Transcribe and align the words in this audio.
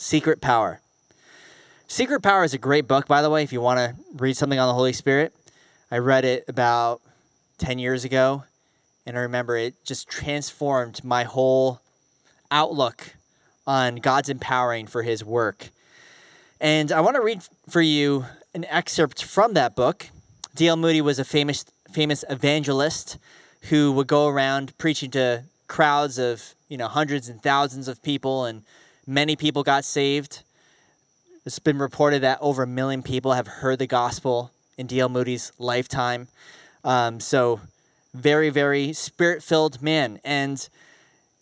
Secret 0.00 0.40
Power. 0.40 0.80
Secret 1.88 2.22
Power 2.22 2.44
is 2.44 2.54
a 2.54 2.58
great 2.58 2.86
book, 2.86 3.08
by 3.08 3.20
the 3.20 3.28
way, 3.28 3.42
if 3.42 3.52
you 3.52 3.60
want 3.60 3.78
to 3.78 3.96
read 4.16 4.36
something 4.36 4.56
on 4.56 4.68
the 4.68 4.74
Holy 4.74 4.92
Spirit. 4.92 5.34
I 5.90 5.98
read 5.98 6.24
it 6.24 6.44
about 6.46 7.00
10 7.58 7.80
years 7.80 8.04
ago, 8.04 8.44
and 9.04 9.18
I 9.18 9.22
remember 9.22 9.56
it 9.56 9.74
just 9.84 10.08
transformed 10.08 11.02
my 11.02 11.24
whole 11.24 11.80
outlook 12.48 13.16
on 13.66 13.96
God's 13.96 14.28
empowering 14.28 14.86
for 14.86 15.02
his 15.02 15.24
work. 15.24 15.70
And 16.60 16.92
I 16.92 17.00
want 17.00 17.16
to 17.16 17.20
read 17.20 17.42
for 17.68 17.82
you 17.82 18.24
an 18.54 18.66
excerpt 18.66 19.24
from 19.24 19.54
that 19.54 19.74
book. 19.74 20.06
D.L. 20.54 20.76
Moody 20.76 21.00
was 21.00 21.18
a 21.18 21.24
famous 21.24 21.64
famous 21.90 22.24
evangelist 22.30 23.18
who 23.62 23.90
would 23.90 24.06
go 24.06 24.28
around 24.28 24.78
preaching 24.78 25.10
to 25.10 25.42
crowds 25.66 26.18
of, 26.18 26.54
you 26.68 26.76
know, 26.76 26.86
hundreds 26.86 27.28
and 27.28 27.42
thousands 27.42 27.88
of 27.88 28.00
people 28.04 28.44
and 28.44 28.62
many 29.08 29.34
people 29.34 29.62
got 29.62 29.84
saved. 29.84 30.42
It's 31.46 31.58
been 31.58 31.78
reported 31.78 32.20
that 32.22 32.38
over 32.42 32.62
a 32.62 32.66
million 32.66 33.02
people 33.02 33.32
have 33.32 33.46
heard 33.46 33.78
the 33.78 33.86
gospel 33.86 34.52
in 34.76 34.86
D.L. 34.86 35.08
Moody's 35.08 35.50
lifetime. 35.58 36.28
Um, 36.84 37.18
so, 37.18 37.60
very, 38.12 38.50
very 38.50 38.92
spirit 38.92 39.42
filled 39.42 39.80
man. 39.82 40.20
And 40.24 40.68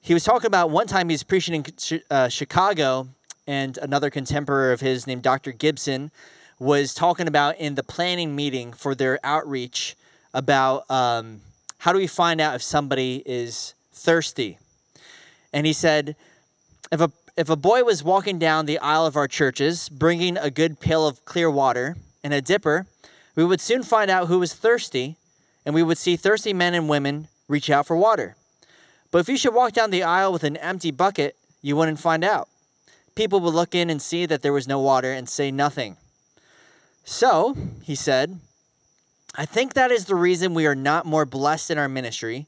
he 0.00 0.14
was 0.14 0.22
talking 0.22 0.46
about 0.46 0.70
one 0.70 0.86
time 0.86 1.08
he 1.08 1.14
was 1.14 1.24
preaching 1.24 1.54
in 1.56 2.00
uh, 2.08 2.28
Chicago, 2.28 3.08
and 3.48 3.76
another 3.78 4.10
contemporary 4.10 4.72
of 4.72 4.80
his 4.80 5.06
named 5.06 5.22
Dr. 5.22 5.50
Gibson 5.50 6.12
was 6.60 6.94
talking 6.94 7.26
about 7.26 7.56
in 7.58 7.74
the 7.74 7.82
planning 7.82 8.34
meeting 8.36 8.72
for 8.72 8.94
their 8.94 9.18
outreach 9.24 9.96
about 10.32 10.88
um, 10.90 11.40
how 11.78 11.92
do 11.92 11.98
we 11.98 12.06
find 12.06 12.40
out 12.40 12.54
if 12.54 12.62
somebody 12.62 13.22
is 13.26 13.74
thirsty. 13.92 14.58
And 15.52 15.66
he 15.66 15.72
said, 15.72 16.16
if 16.92 17.00
a 17.00 17.10
if 17.36 17.50
a 17.50 17.56
boy 17.56 17.84
was 17.84 18.02
walking 18.02 18.38
down 18.38 18.64
the 18.64 18.78
aisle 18.78 19.04
of 19.04 19.16
our 19.16 19.28
churches 19.28 19.90
bringing 19.90 20.38
a 20.38 20.50
good 20.50 20.80
pail 20.80 21.06
of 21.06 21.24
clear 21.26 21.50
water 21.50 21.96
and 22.24 22.32
a 22.32 22.40
dipper, 22.40 22.86
we 23.34 23.44
would 23.44 23.60
soon 23.60 23.82
find 23.82 24.10
out 24.10 24.28
who 24.28 24.38
was 24.38 24.54
thirsty, 24.54 25.16
and 25.66 25.74
we 25.74 25.82
would 25.82 25.98
see 25.98 26.16
thirsty 26.16 26.54
men 26.54 26.72
and 26.72 26.88
women 26.88 27.28
reach 27.46 27.68
out 27.68 27.86
for 27.86 27.96
water. 27.96 28.36
But 29.10 29.18
if 29.18 29.28
you 29.28 29.36
should 29.36 29.54
walk 29.54 29.72
down 29.72 29.90
the 29.90 30.02
aisle 30.02 30.32
with 30.32 30.44
an 30.44 30.56
empty 30.56 30.90
bucket, 30.90 31.36
you 31.60 31.76
wouldn't 31.76 32.00
find 32.00 32.24
out. 32.24 32.48
People 33.14 33.40
would 33.40 33.54
look 33.54 33.74
in 33.74 33.90
and 33.90 34.00
see 34.00 34.24
that 34.26 34.40
there 34.40 34.52
was 34.52 34.66
no 34.66 34.80
water 34.80 35.12
and 35.12 35.28
say 35.28 35.50
nothing. 35.50 35.96
So, 37.04 37.54
he 37.82 37.94
said, 37.94 38.40
I 39.34 39.44
think 39.44 39.74
that 39.74 39.90
is 39.90 40.06
the 40.06 40.14
reason 40.14 40.54
we 40.54 40.66
are 40.66 40.74
not 40.74 41.04
more 41.04 41.26
blessed 41.26 41.70
in 41.70 41.78
our 41.78 41.88
ministry. 41.88 42.46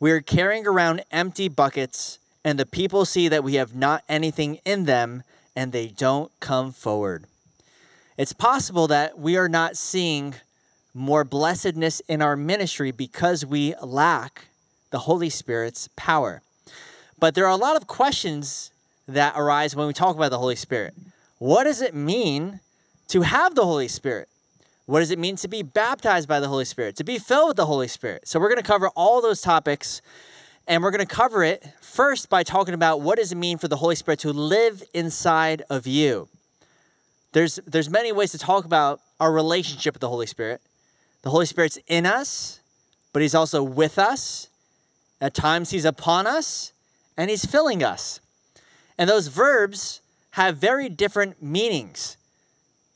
We 0.00 0.10
are 0.10 0.22
carrying 0.22 0.66
around 0.66 1.04
empty 1.12 1.48
buckets 1.48 2.18
and 2.44 2.58
the 2.58 2.66
people 2.66 3.04
see 3.04 3.28
that 3.28 3.44
we 3.44 3.54
have 3.54 3.74
not 3.74 4.02
anything 4.08 4.58
in 4.64 4.84
them 4.84 5.22
and 5.54 5.72
they 5.72 5.88
don't 5.88 6.30
come 6.40 6.72
forward. 6.72 7.24
It's 8.16 8.32
possible 8.32 8.86
that 8.88 9.18
we 9.18 9.36
are 9.36 9.48
not 9.48 9.76
seeing 9.76 10.34
more 10.94 11.24
blessedness 11.24 12.00
in 12.08 12.20
our 12.20 12.36
ministry 12.36 12.90
because 12.90 13.46
we 13.46 13.74
lack 13.82 14.46
the 14.90 15.00
Holy 15.00 15.30
Spirit's 15.30 15.88
power. 15.96 16.42
But 17.18 17.34
there 17.34 17.46
are 17.46 17.50
a 17.50 17.56
lot 17.56 17.76
of 17.76 17.86
questions 17.86 18.70
that 19.06 19.34
arise 19.36 19.76
when 19.76 19.86
we 19.86 19.92
talk 19.92 20.16
about 20.16 20.30
the 20.30 20.38
Holy 20.38 20.56
Spirit. 20.56 20.94
What 21.38 21.64
does 21.64 21.80
it 21.80 21.94
mean 21.94 22.60
to 23.08 23.22
have 23.22 23.54
the 23.54 23.64
Holy 23.64 23.88
Spirit? 23.88 24.28
What 24.86 25.00
does 25.00 25.10
it 25.10 25.18
mean 25.18 25.36
to 25.36 25.48
be 25.48 25.62
baptized 25.62 26.28
by 26.28 26.40
the 26.40 26.48
Holy 26.48 26.64
Spirit? 26.64 26.96
To 26.96 27.04
be 27.04 27.18
filled 27.18 27.48
with 27.48 27.56
the 27.56 27.66
Holy 27.66 27.88
Spirit? 27.88 28.26
So, 28.26 28.40
we're 28.40 28.48
going 28.48 28.62
to 28.62 28.66
cover 28.66 28.88
all 28.90 29.22
those 29.22 29.40
topics 29.40 30.02
and 30.66 30.82
we're 30.82 30.90
going 30.90 31.06
to 31.06 31.14
cover 31.14 31.42
it 31.42 31.66
first 31.90 32.30
by 32.30 32.42
talking 32.42 32.72
about 32.72 33.00
what 33.00 33.18
does 33.18 33.32
it 33.32 33.36
mean 33.36 33.58
for 33.58 33.68
the 33.68 33.76
Holy 33.76 33.96
Spirit 33.96 34.20
to 34.20 34.32
live 34.32 34.82
inside 34.94 35.62
of 35.68 35.86
you. 35.86 36.28
There's, 37.32 37.56
there's 37.66 37.90
many 37.90 38.12
ways 38.12 38.32
to 38.32 38.38
talk 38.38 38.64
about 38.64 39.00
our 39.18 39.32
relationship 39.32 39.94
with 39.94 40.00
the 40.00 40.08
Holy 40.08 40.26
Spirit. 40.26 40.60
The 41.22 41.30
Holy 41.30 41.46
Spirit's 41.46 41.78
in 41.88 42.06
us, 42.06 42.60
but 43.12 43.22
he's 43.22 43.34
also 43.34 43.62
with 43.62 43.98
us. 43.98 44.48
At 45.20 45.34
times 45.34 45.70
he's 45.70 45.84
upon 45.84 46.26
us 46.26 46.72
and 47.16 47.28
he's 47.28 47.44
filling 47.44 47.82
us. 47.82 48.20
And 48.96 49.10
those 49.10 49.26
verbs 49.26 50.00
have 50.32 50.56
very 50.56 50.88
different 50.88 51.42
meanings. 51.42 52.16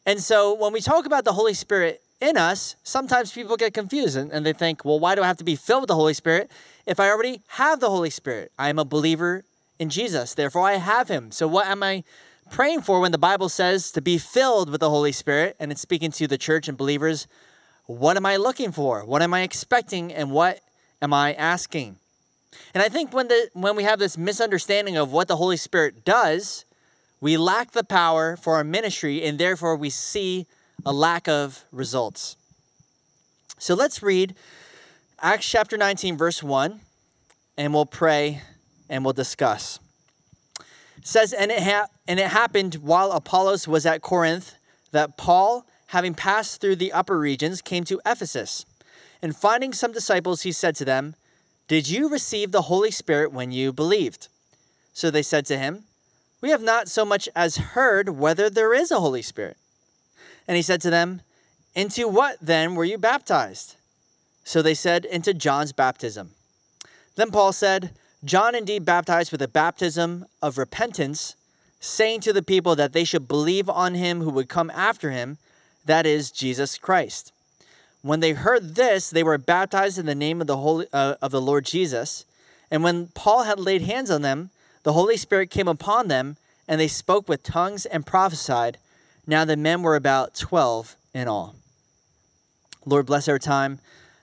And 0.06 0.21
so 0.21 0.55
when 0.55 0.72
we 0.72 0.81
talk 0.81 1.05
about 1.05 1.25
the 1.25 1.32
Holy 1.32 1.55
Spirit 1.55 2.00
in 2.21 2.37
us, 2.37 2.76
sometimes 2.84 3.32
people 3.32 3.56
get 3.56 3.75
confused 3.75 4.16
and, 4.16 4.31
and 4.31 4.47
they 4.47 4.53
think, 4.53 4.84
well, 4.84 5.00
why 5.00 5.15
do 5.15 5.22
I 5.22 5.26
have 5.26 5.38
to 5.38 5.44
be 5.44 5.56
filled 5.56 5.82
with 5.82 5.88
the 5.88 5.94
Holy 5.94 6.15
Spirit 6.15 6.50
if 6.87 7.00
I 7.00 7.11
already 7.11 7.43
have 7.49 7.81
the 7.81 7.91
Holy 7.91 8.11
Spirit? 8.11 8.53
I 8.59 8.69
am 8.69 8.78
a 8.78 8.84
believer 8.84 9.45
in 9.78 9.91
Jesus, 9.91 10.34
therefore 10.34 10.62
I 10.62 10.75
have 10.75 11.09
him. 11.09 11.31
So 11.31 11.49
what 11.49 11.67
am 11.67 11.83
I 11.83 12.05
praying 12.50 12.83
for 12.83 13.00
when 13.00 13.12
the 13.12 13.19
Bible 13.19 13.49
says 13.49 13.91
to 13.93 14.00
be 14.00 14.19
filled 14.19 14.71
with 14.71 14.81
the 14.81 14.91
Holy 14.91 15.12
Spirit 15.12 15.56
and 15.59 15.73
it's 15.73 15.81
speaking 15.81 16.11
to 16.12 16.27
the 16.27 16.39
church 16.39 16.69
and 16.69 16.77
believers? 16.77 17.27
What 17.87 18.17
am 18.17 18.27
I 18.27 18.37
looking 18.37 18.73
for? 18.73 19.05
What 19.05 19.23
am 19.23 19.34
I 19.34 19.43
expecting 19.43 20.12
and 20.12 20.31
what 20.31 20.61
am 21.03 21.12
I 21.12 21.34
asking? 21.34 21.97
And 22.73 22.83
I 22.83 22.89
think 22.89 23.12
when 23.12 23.28
the 23.28 23.50
when 23.53 23.77
we 23.77 23.83
have 23.84 23.99
this 23.99 24.17
misunderstanding 24.17 24.97
of 24.97 25.12
what 25.12 25.28
the 25.28 25.37
Holy 25.37 25.56
Spirit 25.56 26.05
does, 26.05 26.65
we 27.21 27.37
lack 27.37 27.73
the 27.73 27.84
power 27.84 28.37
for 28.37 28.55
our 28.55 28.65
ministry 28.65 29.23
and 29.23 29.39
therefore 29.39 29.77
we 29.77 29.91
see 29.91 30.47
a 30.87 30.93
lack 30.93 31.28
of 31.28 31.65
results. 31.73 32.37
So 33.59 33.75
let's 33.75 34.03
read 34.03 34.34
Acts 35.25 35.49
chapter 35.49 35.79
19, 35.79 36.19
verse 36.19 36.43
1, 36.43 36.83
and 37.57 37.73
we'll 37.73 37.87
pray 37.87 38.43
and 38.91 39.03
we'll 39.07 39.15
discuss. 39.15 39.79
It 40.99 41.07
says, 41.07 41.33
and 41.33 41.51
it, 41.51 41.62
ha- 41.62 41.87
and 42.07 42.21
it 42.21 42.27
happened 42.27 42.75
while 42.75 43.11
Apollos 43.11 43.67
was 43.67 43.87
at 43.87 44.03
Corinth 44.03 44.57
that 44.93 45.17
Paul, 45.17 45.65
having 45.87 46.12
passed 46.12 46.61
through 46.61 46.77
the 46.77 46.93
upper 46.93 47.19
regions, 47.19 47.62
came 47.62 47.85
to 47.85 48.03
Ephesus. 48.05 48.67
And 49.23 49.35
finding 49.35 49.73
some 49.73 49.93
disciples, 49.93 50.43
he 50.43 50.53
said 50.53 50.77
to 50.77 50.85
them, 50.85 51.15
Did 51.69 51.89
you 51.89 52.11
receive 52.11 52.53
the 52.53 52.69
Holy 52.69 52.91
Spirit 52.91 53.33
when 53.33 53.51
you 53.51 53.73
believed? 53.73 54.29
So 54.93 55.11
they 55.11 55.23
said 55.23 55.47
to 55.47 55.56
him, 55.56 55.85
We 56.43 56.51
have 56.51 56.61
not 56.61 56.89
so 56.89 57.06
much 57.06 57.31
as 57.35 57.56
heard 57.56 58.11
whether 58.11 58.51
there 58.51 58.75
is 58.75 58.91
a 58.91 59.01
Holy 59.01 59.23
Spirit. 59.23 59.56
And 60.47 60.56
he 60.56 60.62
said 60.62 60.83
to 60.83 60.91
them, 60.91 61.23
Into 61.75 62.09
what 62.09 62.37
then 62.43 62.75
were 62.75 62.85
you 62.85 62.99
baptized? 62.99 63.77
So 64.44 64.62
they 64.62 64.75
said, 64.75 65.05
Into 65.05 65.34
John's 65.34 65.72
baptism. 65.72 66.31
Then 67.16 67.31
Paul 67.31 67.53
said, 67.53 67.91
John 68.25 68.55
indeed 68.55 68.84
baptized 68.84 69.32
with 69.32 69.43
a 69.43 69.49
baptism 69.49 70.27
of 70.41 70.59
repentance, 70.59 71.37
saying 71.81 72.21
to 72.21 72.32
the 72.32 72.43
people 72.43 72.77
that 72.77 72.93
they 72.93 73.05
should 73.05 73.28
believe 73.28 73.69
on 73.69 73.94
him 73.94 74.21
who 74.21 74.31
would 74.31 74.49
come 74.49 74.71
after 74.71 75.10
him, 75.10 75.38
that 75.84 76.06
is, 76.06 76.31
Jesus 76.31 76.78
Christ. 76.78 77.32
When 78.00 78.21
they 78.21 78.32
heard 78.32 78.75
this, 78.75 79.10
they 79.10 79.22
were 79.22 79.38
baptized 79.38 79.99
in 79.99 80.06
the 80.06 80.15
name 80.15 80.41
of 80.41 80.47
the, 80.47 80.56
Holy, 80.56 80.87
uh, 80.93 81.16
of 81.21 81.31
the 81.31 81.41
Lord 81.41 81.65
Jesus. 81.65 82.25
And 82.71 82.82
when 82.82 83.09
Paul 83.09 83.44
had 83.44 83.61
laid 83.61 83.82
hands 83.82 84.11
on 84.11 84.22
them, 84.22 84.50
the 84.82 84.93
Holy 84.94 85.16
Spirit 85.16 85.50
came 85.50 85.69
upon 85.69 86.09
them, 86.09 86.37
and 86.69 86.81
they 86.81 86.88
spoke 86.88 87.28
with 87.28 87.43
tongues 87.43 87.87
and 87.87 88.06
prophesied. 88.06 88.78
Now 89.26 89.44
the 89.44 89.56
men 89.56 89.82
were 89.82 89.97
about 89.97 90.34
12 90.34 90.97
in 91.15 91.28
all. 91.28 91.55
Lord, 92.87 93.06
bless 93.06 93.28
our 93.28 93.38
time. 93.38 93.78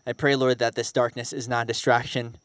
I 0.06 0.14
pray, 0.14 0.36
Lord, 0.36 0.60
that 0.60 0.76
this 0.76 0.92
darkness 0.92 1.32
is 1.32 1.48
not 1.48 1.64
a 1.64 1.68
distraction 1.68 2.38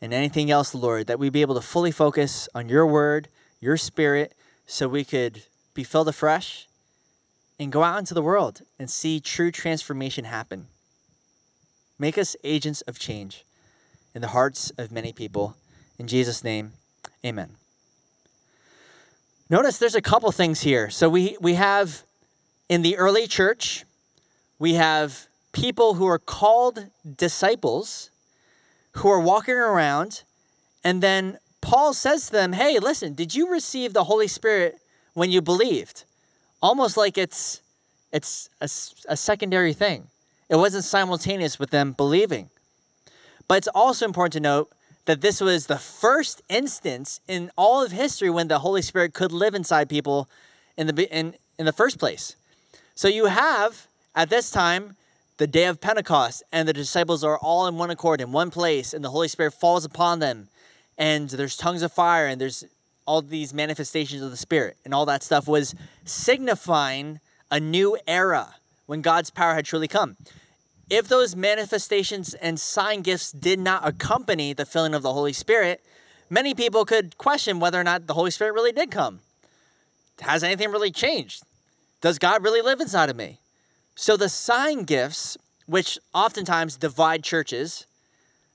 and 0.00 0.12
anything 0.12 0.50
else, 0.50 0.74
Lord, 0.74 1.06
that 1.06 1.18
we 1.18 1.30
be 1.30 1.40
able 1.40 1.54
to 1.54 1.60
fully 1.60 1.90
focus 1.90 2.48
on 2.54 2.68
your 2.68 2.86
word, 2.86 3.28
your 3.60 3.76
spirit, 3.76 4.34
so 4.66 4.88
we 4.88 5.04
could 5.04 5.44
be 5.74 5.84
filled 5.84 6.08
afresh 6.08 6.66
and 7.58 7.72
go 7.72 7.82
out 7.82 7.98
into 7.98 8.14
the 8.14 8.22
world 8.22 8.62
and 8.78 8.90
see 8.90 9.20
true 9.20 9.50
transformation 9.50 10.24
happen. 10.24 10.66
Make 11.98 12.18
us 12.18 12.36
agents 12.42 12.80
of 12.82 12.98
change 12.98 13.44
in 14.14 14.20
the 14.20 14.28
hearts 14.28 14.70
of 14.76 14.90
many 14.90 15.12
people. 15.12 15.56
In 15.98 16.08
Jesus' 16.08 16.42
name, 16.42 16.72
amen. 17.24 17.56
Notice 19.48 19.78
there's 19.78 19.94
a 19.94 20.02
couple 20.02 20.32
things 20.32 20.62
here. 20.62 20.90
So 20.90 21.08
we, 21.08 21.36
we 21.40 21.54
have 21.54 22.02
in 22.68 22.82
the 22.82 22.96
early 22.96 23.26
church, 23.26 23.84
we 24.58 24.74
have 24.74 25.28
people 25.54 25.94
who 25.94 26.06
are 26.06 26.18
called 26.18 26.88
disciples 27.16 28.10
who 28.96 29.08
are 29.08 29.20
walking 29.20 29.54
around, 29.54 30.22
and 30.84 31.02
then 31.02 31.38
Paul 31.60 31.94
says 31.94 32.26
to 32.26 32.32
them, 32.32 32.52
Hey, 32.52 32.78
listen, 32.78 33.14
did 33.14 33.34
you 33.34 33.50
receive 33.50 33.92
the 33.92 34.04
Holy 34.04 34.28
Spirit 34.28 34.78
when 35.14 35.30
you 35.30 35.40
believed? 35.40 36.04
Almost 36.60 36.96
like 36.96 37.16
it's, 37.16 37.62
it's 38.12 38.50
a, 38.60 38.68
a 39.12 39.16
secondary 39.16 39.72
thing. 39.72 40.08
It 40.48 40.56
wasn't 40.56 40.84
simultaneous 40.84 41.58
with 41.58 41.70
them 41.70 41.92
believing. 41.92 42.50
But 43.48 43.58
it's 43.58 43.68
also 43.68 44.04
important 44.04 44.34
to 44.34 44.40
note 44.40 44.70
that 45.06 45.20
this 45.20 45.40
was 45.40 45.66
the 45.66 45.78
first 45.78 46.42
instance 46.48 47.20
in 47.28 47.50
all 47.56 47.82
of 47.82 47.92
history 47.92 48.30
when 48.30 48.48
the 48.48 48.60
Holy 48.60 48.82
Spirit 48.82 49.14
could 49.14 49.32
live 49.32 49.54
inside 49.54 49.88
people 49.88 50.28
in 50.76 50.86
the, 50.86 51.16
in, 51.16 51.34
in 51.58 51.66
the 51.66 51.72
first 51.72 51.98
place. 51.98 52.36
So 52.94 53.08
you 53.08 53.26
have, 53.26 53.86
at 54.14 54.30
this 54.30 54.50
time, 54.50 54.96
the 55.36 55.46
day 55.46 55.64
of 55.64 55.80
Pentecost, 55.80 56.42
and 56.52 56.68
the 56.68 56.72
disciples 56.72 57.24
are 57.24 57.38
all 57.38 57.66
in 57.66 57.76
one 57.76 57.90
accord 57.90 58.20
in 58.20 58.32
one 58.32 58.50
place, 58.50 58.94
and 58.94 59.04
the 59.04 59.10
Holy 59.10 59.28
Spirit 59.28 59.52
falls 59.52 59.84
upon 59.84 60.20
them, 60.20 60.48
and 60.96 61.28
there's 61.30 61.56
tongues 61.56 61.82
of 61.82 61.92
fire, 61.92 62.26
and 62.26 62.40
there's 62.40 62.64
all 63.06 63.22
these 63.22 63.52
manifestations 63.52 64.22
of 64.22 64.30
the 64.30 64.36
Spirit 64.36 64.76
and 64.84 64.94
all 64.94 65.06
that 65.06 65.22
stuff 65.22 65.46
was 65.46 65.74
signifying 66.04 67.20
a 67.50 67.60
new 67.60 67.98
era 68.06 68.56
when 68.86 69.02
God's 69.02 69.30
power 69.30 69.54
had 69.54 69.64
truly 69.64 69.88
come. 69.88 70.16
If 70.90 71.08
those 71.08 71.34
manifestations 71.34 72.34
and 72.34 72.60
sign 72.60 73.02
gifts 73.02 73.32
did 73.32 73.58
not 73.58 73.86
accompany 73.86 74.52
the 74.52 74.66
filling 74.66 74.94
of 74.94 75.02
the 75.02 75.12
Holy 75.12 75.32
Spirit, 75.32 75.82
many 76.28 76.54
people 76.54 76.84
could 76.84 77.16
question 77.16 77.60
whether 77.60 77.80
or 77.80 77.84
not 77.84 78.06
the 78.06 78.14
Holy 78.14 78.30
Spirit 78.30 78.54
really 78.54 78.72
did 78.72 78.90
come. 78.90 79.20
Has 80.20 80.44
anything 80.44 80.70
really 80.70 80.90
changed? 80.90 81.42
Does 82.00 82.18
God 82.18 82.42
really 82.42 82.60
live 82.60 82.80
inside 82.80 83.08
of 83.08 83.16
me? 83.16 83.38
So 83.94 84.16
the 84.16 84.28
sign 84.28 84.84
gifts, 84.84 85.36
which 85.66 85.98
oftentimes 86.12 86.76
divide 86.76 87.22
churches, 87.22 87.86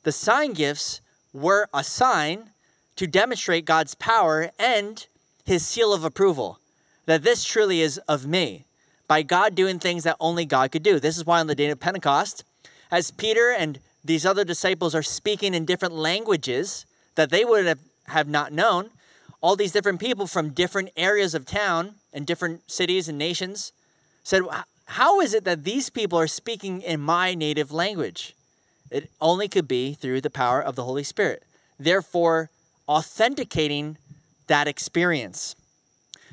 the 0.04 0.12
sign 0.12 0.54
gifts 0.54 1.02
were 1.34 1.68
a 1.74 1.84
sign 1.84 2.52
to 2.96 3.08
demonstrate 3.08 3.66
God's 3.66 3.96
power 3.96 4.52
and 4.60 5.06
his 5.46 5.66
seal 5.66 5.94
of 5.94 6.04
approval 6.04 6.60
that 7.06 7.24
this 7.24 7.44
truly 7.44 7.82
is 7.82 7.98
of 8.08 8.28
me 8.28 8.66
by 9.08 9.24
God 9.24 9.56
doing 9.56 9.80
things 9.80 10.04
that 10.04 10.16
only 10.20 10.46
God 10.46 10.72
could 10.72 10.84
do. 10.84 11.00
This 11.00 11.18
is 11.18 11.26
why 11.26 11.40
on 11.40 11.48
the 11.48 11.56
day 11.56 11.70
of 11.70 11.80
Pentecost, 11.80 12.44
as 12.92 13.10
Peter 13.10 13.52
and 13.52 13.80
these 14.04 14.26
other 14.26 14.44
disciples 14.44 14.94
are 14.94 15.02
speaking 15.02 15.54
in 15.54 15.66
different 15.66 15.96
languages 15.96 16.86
that 17.16 17.32
they 17.32 17.44
would 17.44 17.66
have, 17.66 17.80
have 18.08 18.28
not 18.28 18.54
known, 18.54 18.92
all 19.42 19.56
these 19.56 19.72
different 19.72 20.00
people 20.00 20.28
from 20.28 20.52
different 20.52 20.90
areas 20.96 21.34
of 21.34 21.46
town 21.46 21.96
and 22.14 22.28
different 22.28 22.70
cities 22.70 23.10
and 23.10 23.18
nations 23.18 23.72
said, 24.24 24.44
How 24.90 25.22
is 25.22 25.36
it 25.36 25.44
that 25.44 25.66
these 25.66 25.92
people 25.92 26.18
are 26.18 26.28
speaking 26.28 26.82
in 26.82 27.00
my 27.00 27.36
native 27.36 27.72
language? 27.72 28.36
It 28.90 29.12
only 29.22 29.48
could 29.48 29.68
be 29.68 29.94
through 29.94 30.22
the 30.22 30.32
power 30.32 30.60
of 30.60 30.76
the 30.76 30.84
Holy 30.84 31.04
Spirit. 31.04 31.44
Therefore, 31.80 32.50
authenticating 32.88 33.98
that 34.48 34.68
experience. 34.68 35.56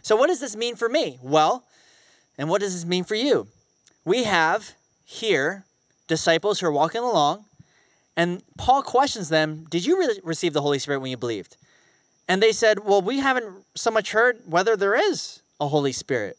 So, 0.01 0.17
what 0.17 0.29
does 0.29 0.41
this 0.41 0.57
mean 0.57 0.75
for 0.75 0.89
me? 0.89 1.19
Well, 1.21 1.65
and 2.39 2.49
what 2.49 2.63
does 2.63 2.73
this 2.73 2.87
mean 2.87 3.05
for 3.05 3.15
you? 3.15 3.47
We 4.07 4.25
have 4.25 4.73
here 5.05 5.65
disciples 6.09 6.61
who 6.61 6.67
are 6.67 6.73
walking 6.73 7.03
along, 7.03 7.45
and 8.17 8.43
Paul 8.57 8.83
questions 8.83 9.29
them 9.29 9.67
Did 9.69 9.85
you 9.85 9.99
really 9.99 10.19
receive 10.25 10.55
the 10.55 10.63
Holy 10.63 10.79
Spirit 10.79 11.01
when 11.01 11.11
you 11.11 11.19
believed? 11.19 11.59
And 12.27 12.43
they 12.43 12.53
said, 12.53 12.87
Well, 12.87 13.03
we 13.03 13.19
haven't 13.19 13.65
so 13.75 13.91
much 13.91 14.13
heard 14.13 14.39
whether 14.47 14.79
there 14.79 14.95
is 14.95 15.43
a 15.61 15.69
Holy 15.69 15.93
Spirit. 15.93 16.39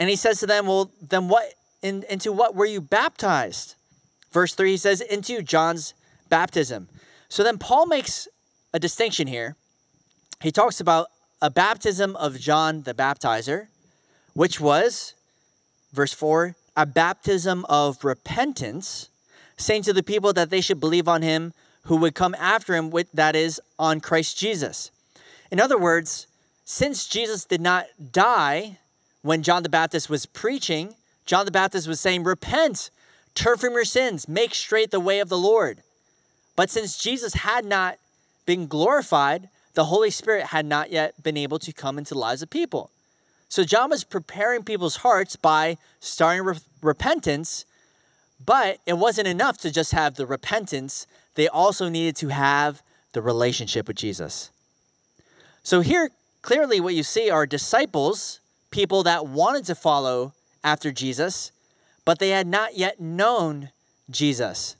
And 0.00 0.08
he 0.08 0.16
says 0.16 0.40
to 0.40 0.46
them, 0.46 0.66
Well, 0.66 0.90
then 1.00 1.28
what 1.28 1.54
in, 1.82 2.04
into 2.08 2.32
what 2.32 2.56
were 2.56 2.66
you 2.66 2.80
baptized? 2.80 3.76
Verse 4.32 4.54
3, 4.54 4.72
he 4.72 4.76
says, 4.76 5.00
Into 5.00 5.42
John's 5.42 5.94
baptism. 6.28 6.88
So 7.28 7.44
then 7.44 7.58
Paul 7.58 7.86
makes 7.86 8.26
a 8.72 8.78
distinction 8.78 9.28
here. 9.28 9.56
He 10.42 10.50
talks 10.50 10.80
about 10.80 11.08
a 11.42 11.50
baptism 11.50 12.16
of 12.16 12.40
John 12.40 12.82
the 12.82 12.94
baptizer, 12.94 13.68
which 14.32 14.58
was, 14.60 15.14
verse 15.92 16.14
4, 16.14 16.56
a 16.76 16.86
baptism 16.86 17.66
of 17.68 18.04
repentance, 18.04 19.10
saying 19.56 19.82
to 19.82 19.92
the 19.92 20.02
people 20.02 20.32
that 20.32 20.50
they 20.50 20.60
should 20.60 20.80
believe 20.80 21.08
on 21.08 21.22
him 21.22 21.52
who 21.84 21.96
would 21.96 22.14
come 22.14 22.34
after 22.38 22.74
him, 22.74 22.90
with, 22.90 23.10
that 23.12 23.34
is, 23.36 23.60
on 23.78 24.00
Christ 24.00 24.38
Jesus. 24.38 24.90
In 25.50 25.60
other 25.60 25.78
words, 25.78 26.26
since 26.64 27.06
Jesus 27.06 27.44
did 27.44 27.60
not 27.60 27.86
die 28.12 28.78
when 29.22 29.42
John 29.42 29.62
the 29.62 29.68
Baptist 29.68 30.08
was 30.08 30.26
preaching, 30.26 30.94
John 31.26 31.44
the 31.44 31.52
Baptist 31.52 31.86
was 31.86 32.00
saying, 32.00 32.24
Repent, 32.24 32.90
turn 33.34 33.56
from 33.58 33.74
your 33.74 33.84
sins, 33.84 34.28
make 34.28 34.54
straight 34.54 34.90
the 34.90 35.00
way 35.00 35.20
of 35.20 35.28
the 35.28 35.38
Lord. 35.38 35.82
But 36.56 36.70
since 36.70 36.98
Jesus 36.98 37.34
had 37.34 37.64
not 37.64 37.98
been 38.46 38.66
glorified, 38.66 39.48
the 39.74 39.86
Holy 39.86 40.10
Spirit 40.10 40.46
had 40.46 40.66
not 40.66 40.90
yet 40.90 41.22
been 41.22 41.36
able 41.36 41.58
to 41.60 41.72
come 41.72 41.98
into 41.98 42.14
the 42.14 42.20
lives 42.20 42.42
of 42.42 42.50
people. 42.50 42.90
So 43.48 43.64
John 43.64 43.90
was 43.90 44.04
preparing 44.04 44.62
people's 44.62 44.96
hearts 44.96 45.36
by 45.36 45.76
starting 46.00 46.44
re- 46.44 46.58
repentance, 46.82 47.64
but 48.44 48.78
it 48.86 48.94
wasn't 48.94 49.28
enough 49.28 49.58
to 49.58 49.70
just 49.70 49.92
have 49.92 50.14
the 50.16 50.26
repentance. 50.26 51.06
They 51.34 51.48
also 51.48 51.88
needed 51.88 52.16
to 52.16 52.28
have 52.28 52.82
the 53.12 53.22
relationship 53.22 53.88
with 53.88 53.96
Jesus. 53.96 54.50
So 55.62 55.80
here, 55.80 56.10
clearly, 56.42 56.80
what 56.80 56.94
you 56.94 57.02
see 57.02 57.28
are 57.30 57.46
disciples, 57.46 58.39
people 58.70 59.02
that 59.02 59.26
wanted 59.26 59.64
to 59.66 59.74
follow 59.74 60.32
after 60.62 60.92
Jesus, 60.92 61.52
but 62.04 62.18
they 62.18 62.30
had 62.30 62.46
not 62.46 62.76
yet 62.76 63.00
known 63.00 63.70
Jesus 64.10 64.76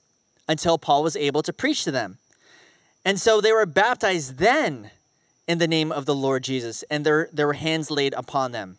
until 0.48 0.78
Paul 0.78 1.02
was 1.02 1.16
able 1.16 1.42
to 1.42 1.52
preach 1.52 1.84
to 1.84 1.90
them. 1.90 2.18
And 3.04 3.20
so 3.20 3.40
they 3.40 3.52
were 3.52 3.66
baptized 3.66 4.38
then 4.38 4.90
in 5.46 5.58
the 5.58 5.68
name 5.68 5.90
of 5.90 6.06
the 6.06 6.14
Lord 6.14 6.44
Jesus, 6.44 6.84
and 6.90 7.04
there 7.04 7.28
were 7.34 7.54
hands 7.54 7.90
laid 7.90 8.14
upon 8.14 8.52
them. 8.52 8.76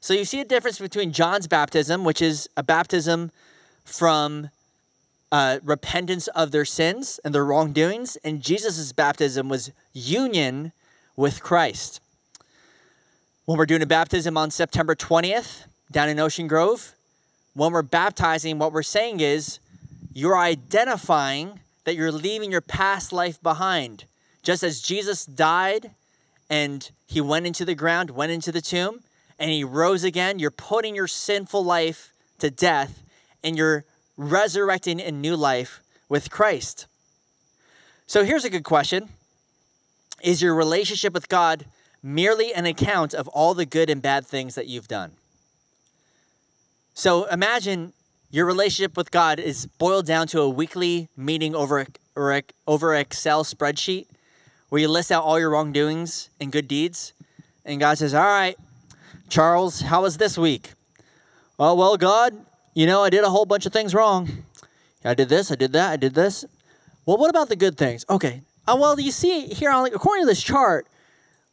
So 0.00 0.14
you 0.14 0.24
see 0.24 0.40
a 0.40 0.44
difference 0.44 0.78
between 0.78 1.12
John's 1.12 1.46
baptism, 1.46 2.04
which 2.04 2.20
is 2.20 2.48
a 2.56 2.62
baptism 2.62 3.30
from 3.84 4.50
uh, 5.30 5.58
repentance 5.62 6.28
of 6.28 6.50
their 6.50 6.64
sins 6.64 7.18
and 7.24 7.34
their 7.34 7.44
wrongdoings, 7.44 8.16
and 8.24 8.42
Jesus' 8.42 8.92
baptism 8.92 9.48
was 9.48 9.72
union 9.92 10.72
with 11.16 11.42
Christ. 11.42 12.00
When 13.44 13.58
we're 13.58 13.66
doing 13.66 13.82
a 13.82 13.86
baptism 13.86 14.36
on 14.36 14.52
September 14.52 14.94
20th 14.94 15.64
down 15.90 16.08
in 16.08 16.20
Ocean 16.20 16.46
Grove, 16.46 16.94
when 17.54 17.72
we're 17.72 17.82
baptizing, 17.82 18.60
what 18.60 18.72
we're 18.72 18.84
saying 18.84 19.18
is 19.18 19.58
you're 20.12 20.38
identifying 20.38 21.58
that 21.82 21.96
you're 21.96 22.12
leaving 22.12 22.52
your 22.52 22.60
past 22.60 23.12
life 23.12 23.42
behind. 23.42 24.04
Just 24.44 24.62
as 24.62 24.80
Jesus 24.80 25.26
died 25.26 25.90
and 26.48 26.88
he 27.08 27.20
went 27.20 27.44
into 27.44 27.64
the 27.64 27.74
ground, 27.74 28.10
went 28.10 28.30
into 28.30 28.52
the 28.52 28.60
tomb, 28.60 29.00
and 29.40 29.50
he 29.50 29.64
rose 29.64 30.04
again, 30.04 30.38
you're 30.38 30.52
putting 30.52 30.94
your 30.94 31.08
sinful 31.08 31.64
life 31.64 32.12
to 32.38 32.48
death 32.48 33.02
and 33.42 33.56
you're 33.56 33.84
resurrecting 34.16 35.00
a 35.00 35.10
new 35.10 35.34
life 35.34 35.80
with 36.08 36.30
Christ. 36.30 36.86
So 38.06 38.22
here's 38.24 38.44
a 38.44 38.50
good 38.50 38.62
question 38.62 39.08
Is 40.22 40.40
your 40.40 40.54
relationship 40.54 41.12
with 41.12 41.28
God 41.28 41.64
merely 42.02 42.52
an 42.52 42.66
account 42.66 43.14
of 43.14 43.28
all 43.28 43.54
the 43.54 43.66
good 43.66 43.88
and 43.88 44.02
bad 44.02 44.26
things 44.26 44.54
that 44.54 44.66
you've 44.66 44.88
done? 44.88 45.12
So 46.94 47.24
imagine 47.24 47.92
your 48.30 48.46
relationship 48.46 48.96
with 48.96 49.10
God 49.10 49.38
is 49.38 49.66
boiled 49.66 50.06
down 50.06 50.26
to 50.28 50.40
a 50.40 50.48
weekly 50.48 51.08
meeting 51.16 51.54
over 51.54 51.86
or 52.14 52.42
over 52.66 52.94
Excel 52.94 53.44
spreadsheet 53.44 54.06
where 54.68 54.80
you 54.80 54.88
list 54.88 55.12
out 55.12 55.22
all 55.22 55.38
your 55.38 55.50
wrongdoings 55.50 56.30
and 56.40 56.50
good 56.50 56.66
deeds. 56.66 57.12
And 57.62 57.78
God 57.78 57.98
says, 57.98 58.14
All 58.14 58.24
right, 58.24 58.56
Charles, 59.28 59.82
how 59.82 60.00
was 60.00 60.16
this 60.16 60.38
week? 60.38 60.72
Oh, 61.58 61.74
well, 61.74 61.98
God, 61.98 62.34
you 62.72 62.86
know, 62.86 63.02
I 63.02 63.10
did 63.10 63.22
a 63.22 63.28
whole 63.28 63.44
bunch 63.44 63.66
of 63.66 63.72
things 63.74 63.94
wrong. 63.94 64.44
I 65.04 65.12
did 65.12 65.28
this, 65.28 65.52
I 65.52 65.56
did 65.56 65.72
that, 65.74 65.90
I 65.90 65.96
did 65.96 66.14
this. 66.14 66.44
Well, 67.04 67.18
what 67.18 67.28
about 67.28 67.50
the 67.50 67.56
good 67.56 67.76
things? 67.76 68.06
Okay. 68.08 68.40
Oh, 68.66 68.76
well, 68.76 68.98
you 68.98 69.10
see 69.10 69.48
here, 69.48 69.70
according 69.70 70.22
to 70.22 70.26
this 70.26 70.42
chart, 70.42 70.86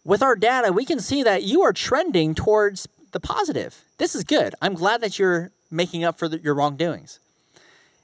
with 0.10 0.24
our 0.24 0.36
data, 0.36 0.74
we 0.74 0.86
can 0.86 1.00
see 1.00 1.22
that 1.22 1.44
you 1.44 1.62
are 1.62 1.72
trending 1.72 2.34
towards 2.34 2.88
the 3.12 3.20
positive. 3.20 3.86
This 4.00 4.16
is 4.16 4.24
good. 4.24 4.56
I'm 4.60 4.74
glad 4.74 5.02
that 5.02 5.20
you're 5.20 5.52
making 5.70 6.04
up 6.04 6.18
for 6.18 6.28
the, 6.28 6.40
your 6.40 6.56
wrongdoings. 6.56 7.20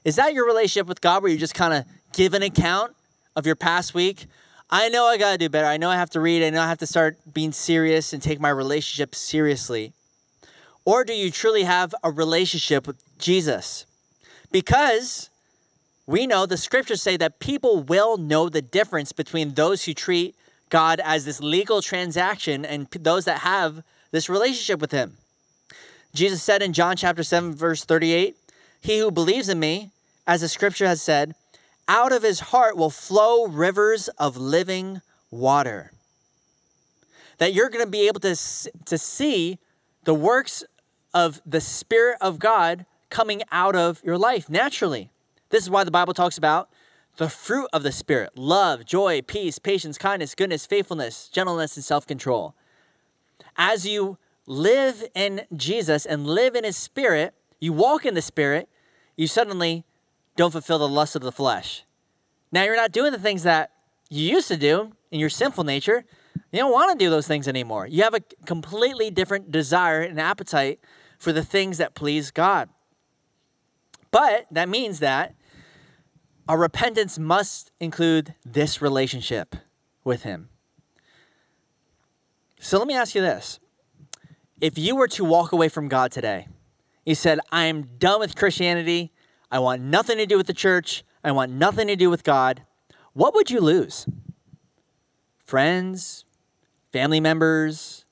Is 0.04 0.14
that 0.14 0.32
your 0.32 0.46
relationship 0.46 0.86
with 0.86 1.00
God 1.00 1.24
where 1.24 1.32
you 1.32 1.36
just 1.36 1.56
kind 1.56 1.74
of 1.74 1.84
give 2.12 2.32
an 2.32 2.44
account 2.44 2.94
of 3.34 3.44
your 3.44 3.56
past 3.56 3.92
week? 3.92 4.26
I 4.70 4.88
know 4.88 5.06
I 5.06 5.18
got 5.18 5.32
to 5.32 5.38
do 5.38 5.48
better. 5.48 5.66
I 5.66 5.78
know 5.78 5.90
I 5.90 5.96
have 5.96 6.10
to 6.10 6.20
read. 6.20 6.44
I 6.44 6.50
know 6.50 6.62
I 6.62 6.68
have 6.68 6.78
to 6.78 6.86
start 6.86 7.18
being 7.34 7.50
serious 7.50 8.12
and 8.12 8.22
take 8.22 8.38
my 8.38 8.50
relationship 8.50 9.16
seriously. 9.16 9.92
Or 10.84 11.02
do 11.02 11.12
you 11.12 11.32
truly 11.32 11.64
have 11.64 11.92
a 12.04 12.12
relationship 12.12 12.86
with 12.86 13.02
Jesus? 13.18 13.84
Because 14.52 15.28
we 16.06 16.28
know 16.28 16.46
the 16.46 16.56
scriptures 16.56 17.02
say 17.02 17.16
that 17.16 17.40
people 17.40 17.82
will 17.82 18.16
know 18.16 18.48
the 18.48 18.62
difference 18.62 19.10
between 19.10 19.54
those 19.54 19.86
who 19.86 19.92
treat 19.92 20.36
God 20.70 21.00
as 21.04 21.24
this 21.24 21.40
legal 21.40 21.80
transaction 21.82 22.64
and 22.64 22.88
those 22.90 23.24
that 23.24 23.40
have 23.40 23.82
this 24.10 24.28
relationship 24.28 24.80
with 24.80 24.92
Him. 24.92 25.16
Jesus 26.14 26.42
said 26.42 26.62
in 26.62 26.72
John 26.72 26.96
chapter 26.96 27.22
7, 27.22 27.54
verse 27.54 27.84
38, 27.84 28.36
He 28.80 28.98
who 28.98 29.10
believes 29.10 29.48
in 29.48 29.60
me, 29.60 29.90
as 30.26 30.40
the 30.40 30.48
scripture 30.48 30.86
has 30.86 31.02
said, 31.02 31.34
out 31.88 32.12
of 32.12 32.22
his 32.22 32.40
heart 32.40 32.76
will 32.76 32.90
flow 32.90 33.46
rivers 33.46 34.08
of 34.18 34.36
living 34.36 35.02
water. 35.30 35.92
That 37.38 37.52
you're 37.52 37.68
going 37.68 37.84
to 37.84 37.90
be 37.90 38.08
able 38.08 38.20
to, 38.20 38.34
to 38.86 38.98
see 38.98 39.58
the 40.04 40.14
works 40.14 40.64
of 41.14 41.40
the 41.46 41.60
Spirit 41.60 42.18
of 42.20 42.38
God 42.38 42.86
coming 43.10 43.42
out 43.52 43.76
of 43.76 44.02
your 44.02 44.18
life 44.18 44.48
naturally. 44.48 45.10
This 45.50 45.62
is 45.62 45.70
why 45.70 45.84
the 45.84 45.90
Bible 45.90 46.14
talks 46.14 46.38
about 46.38 46.68
the 47.16 47.28
fruit 47.28 47.68
of 47.72 47.82
the 47.82 47.92
Spirit 47.92 48.36
love, 48.36 48.84
joy, 48.84 49.22
peace, 49.22 49.58
patience, 49.58 49.98
kindness, 49.98 50.34
goodness, 50.34 50.66
faithfulness, 50.66 51.28
gentleness, 51.28 51.76
and 51.76 51.84
self 51.84 52.06
control. 52.06 52.54
As 53.56 53.86
you 53.86 54.18
live 54.46 55.04
in 55.14 55.42
Jesus 55.54 56.06
and 56.06 56.26
live 56.26 56.54
in 56.54 56.64
his 56.64 56.76
spirit, 56.76 57.34
you 57.58 57.72
walk 57.72 58.04
in 58.04 58.14
the 58.14 58.22
spirit, 58.22 58.68
you 59.16 59.26
suddenly 59.26 59.84
don't 60.36 60.52
fulfill 60.52 60.78
the 60.78 60.88
lust 60.88 61.16
of 61.16 61.22
the 61.22 61.32
flesh. 61.32 61.84
Now 62.52 62.64
you're 62.64 62.76
not 62.76 62.92
doing 62.92 63.12
the 63.12 63.18
things 63.18 63.42
that 63.42 63.72
you 64.08 64.30
used 64.30 64.48
to 64.48 64.56
do 64.56 64.92
in 65.10 65.18
your 65.18 65.30
sinful 65.30 65.64
nature, 65.64 66.04
You 66.52 66.60
don't 66.60 66.72
want 66.72 66.96
to 66.96 67.04
do 67.04 67.10
those 67.10 67.26
things 67.26 67.48
anymore. 67.48 67.86
You 67.86 68.02
have 68.02 68.14
a 68.14 68.20
completely 68.44 69.10
different 69.10 69.50
desire 69.50 70.02
and 70.02 70.20
appetite 70.20 70.80
for 71.18 71.32
the 71.32 71.44
things 71.44 71.78
that 71.78 71.94
please 71.94 72.30
God. 72.30 72.68
But 74.10 74.46
that 74.50 74.68
means 74.68 75.00
that 75.00 75.34
our 76.48 76.58
repentance 76.58 77.18
must 77.18 77.72
include 77.80 78.34
this 78.44 78.80
relationship 78.80 79.56
with 80.04 80.22
Him. 80.22 80.48
So 82.60 82.78
let 82.78 82.86
me 82.86 82.94
ask 82.94 83.14
you 83.14 83.20
this. 83.20 83.58
If 84.60 84.78
you 84.78 84.96
were 84.96 85.08
to 85.08 85.24
walk 85.24 85.52
away 85.52 85.68
from 85.68 85.88
God 85.88 86.12
today, 86.12 86.48
you 87.04 87.14
said, 87.14 87.40
I 87.52 87.64
am 87.64 87.82
done 87.98 88.20
with 88.20 88.34
Christianity. 88.34 89.12
I 89.50 89.58
want 89.58 89.82
nothing 89.82 90.18
to 90.18 90.26
do 90.26 90.36
with 90.36 90.46
the 90.46 90.54
church. 90.54 91.04
I 91.22 91.32
want 91.32 91.52
nothing 91.52 91.86
to 91.88 91.96
do 91.96 92.10
with 92.10 92.24
God. 92.24 92.62
What 93.12 93.34
would 93.34 93.50
you 93.50 93.60
lose? 93.60 94.06
Friends, 95.44 96.24
family 96.92 97.20
members, 97.20 98.04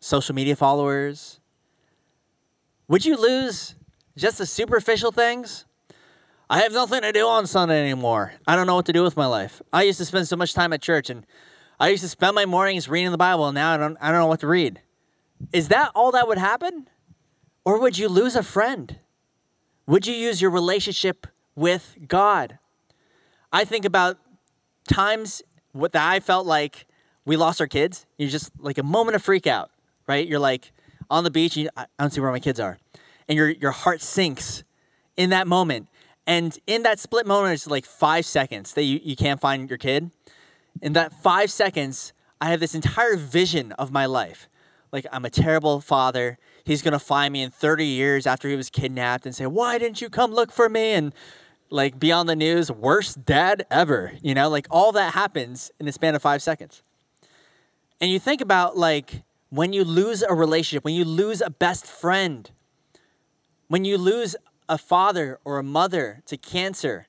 social 0.00 0.34
media 0.34 0.56
followers? 0.56 1.40
Would 2.88 3.04
you 3.04 3.16
lose 3.16 3.74
just 4.16 4.38
the 4.38 4.46
superficial 4.46 5.12
things? 5.12 5.64
I 6.52 6.58
have 6.58 6.74
nothing 6.74 7.00
to 7.00 7.12
do 7.12 7.26
on 7.26 7.46
Sunday 7.46 7.80
anymore. 7.80 8.34
I 8.46 8.56
don't 8.56 8.66
know 8.66 8.74
what 8.74 8.84
to 8.84 8.92
do 8.92 9.02
with 9.02 9.16
my 9.16 9.24
life. 9.24 9.62
I 9.72 9.84
used 9.84 9.96
to 10.00 10.04
spend 10.04 10.28
so 10.28 10.36
much 10.36 10.52
time 10.52 10.74
at 10.74 10.82
church 10.82 11.08
and 11.08 11.24
I 11.80 11.88
used 11.88 12.02
to 12.02 12.10
spend 12.10 12.34
my 12.34 12.44
mornings 12.44 12.90
reading 12.90 13.10
the 13.10 13.16
Bible 13.16 13.46
and 13.46 13.54
now 13.54 13.72
I 13.72 13.78
don't 13.78 13.96
I 14.02 14.10
don't 14.10 14.20
know 14.20 14.26
what 14.26 14.40
to 14.40 14.46
read. 14.46 14.82
Is 15.50 15.68
that 15.68 15.92
all 15.94 16.12
that 16.12 16.28
would 16.28 16.36
happen? 16.36 16.90
Or 17.64 17.80
would 17.80 17.96
you 17.96 18.06
lose 18.06 18.36
a 18.36 18.42
friend? 18.42 18.98
Would 19.86 20.06
you 20.06 20.12
use 20.12 20.42
your 20.42 20.50
relationship 20.50 21.26
with 21.56 21.96
God? 22.06 22.58
I 23.50 23.64
think 23.64 23.86
about 23.86 24.18
times 24.86 25.40
what 25.72 25.92
that 25.92 26.06
I 26.06 26.20
felt 26.20 26.44
like 26.44 26.84
we 27.24 27.38
lost 27.38 27.62
our 27.62 27.66
kids. 27.66 28.04
You're 28.18 28.28
just 28.28 28.52
like 28.58 28.76
a 28.76 28.82
moment 28.82 29.16
of 29.16 29.22
freak 29.22 29.46
out, 29.46 29.70
right? 30.06 30.28
You're 30.28 30.38
like 30.38 30.70
on 31.08 31.24
the 31.24 31.30
beach 31.30 31.56
and 31.56 31.64
you, 31.64 31.70
I 31.78 31.86
don't 31.98 32.12
see 32.12 32.20
where 32.20 32.30
my 32.30 32.40
kids 32.40 32.60
are. 32.60 32.76
And 33.26 33.38
your 33.38 33.48
your 33.48 33.70
heart 33.70 34.02
sinks 34.02 34.64
in 35.16 35.30
that 35.30 35.46
moment. 35.46 35.88
And 36.26 36.56
in 36.66 36.82
that 36.84 36.98
split 36.98 37.26
moment, 37.26 37.54
it's 37.54 37.66
like 37.66 37.84
five 37.84 38.24
seconds 38.24 38.74
that 38.74 38.84
you, 38.84 39.00
you 39.02 39.16
can't 39.16 39.40
find 39.40 39.68
your 39.68 39.78
kid. 39.78 40.10
In 40.80 40.92
that 40.92 41.12
five 41.12 41.50
seconds, 41.50 42.12
I 42.40 42.50
have 42.50 42.60
this 42.60 42.74
entire 42.74 43.16
vision 43.16 43.72
of 43.72 43.90
my 43.90 44.06
life. 44.06 44.48
Like 44.92 45.06
I'm 45.10 45.24
a 45.24 45.30
terrible 45.30 45.80
father. 45.80 46.38
He's 46.64 46.82
gonna 46.82 46.98
find 46.98 47.32
me 47.32 47.42
in 47.42 47.50
30 47.50 47.84
years 47.86 48.26
after 48.26 48.48
he 48.48 48.56
was 48.56 48.70
kidnapped 48.70 49.26
and 49.26 49.34
say, 49.34 49.46
Why 49.46 49.78
didn't 49.78 50.00
you 50.00 50.10
come 50.10 50.32
look 50.32 50.52
for 50.52 50.68
me? 50.68 50.92
And 50.92 51.12
like 51.70 51.98
be 51.98 52.12
on 52.12 52.26
the 52.26 52.36
news, 52.36 52.70
worst 52.70 53.24
dad 53.24 53.66
ever. 53.70 54.12
You 54.22 54.34
know, 54.34 54.48
like 54.48 54.66
all 54.70 54.92
that 54.92 55.14
happens 55.14 55.70
in 55.80 55.86
the 55.86 55.92
span 55.92 56.14
of 56.14 56.22
five 56.22 56.42
seconds. 56.42 56.82
And 58.00 58.10
you 58.10 58.18
think 58.18 58.40
about 58.40 58.76
like 58.76 59.22
when 59.48 59.72
you 59.72 59.84
lose 59.84 60.22
a 60.22 60.34
relationship, 60.34 60.84
when 60.84 60.94
you 60.94 61.04
lose 61.04 61.40
a 61.40 61.50
best 61.50 61.86
friend, 61.86 62.50
when 63.68 63.84
you 63.84 63.96
lose 63.96 64.36
a 64.72 64.78
father 64.78 65.38
or 65.44 65.58
a 65.58 65.62
mother 65.62 66.22
to 66.24 66.38
cancer, 66.38 67.06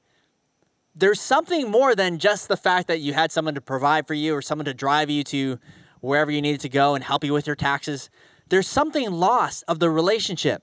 there's 0.93 1.21
something 1.21 1.71
more 1.71 1.95
than 1.95 2.19
just 2.19 2.49
the 2.49 2.57
fact 2.57 2.89
that 2.89 2.99
you 2.99 3.13
had 3.13 3.31
someone 3.31 3.55
to 3.55 3.61
provide 3.61 4.05
for 4.05 4.13
you 4.13 4.35
or 4.35 4.41
someone 4.41 4.65
to 4.65 4.73
drive 4.73 5.09
you 5.09 5.23
to 5.23 5.57
wherever 6.01 6.29
you 6.29 6.41
needed 6.41 6.59
to 6.59 6.67
go 6.67 6.93
and 6.93 7.05
help 7.05 7.23
you 7.23 7.31
with 7.31 7.47
your 7.47 7.55
taxes. 7.55 8.09
There's 8.49 8.67
something 8.67 9.09
lost 9.09 9.63
of 9.69 9.79
the 9.79 9.89
relationship. 9.89 10.61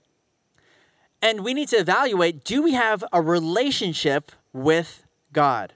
And 1.23 1.43
we 1.43 1.55
need 1.55 1.69
to 1.69 1.77
evaluate 1.77 2.45
do 2.45 2.63
we 2.63 2.75
have 2.75 3.03
a 3.15 3.23
relationship 3.23 4.31
with 4.53 5.03
God? 5.33 5.73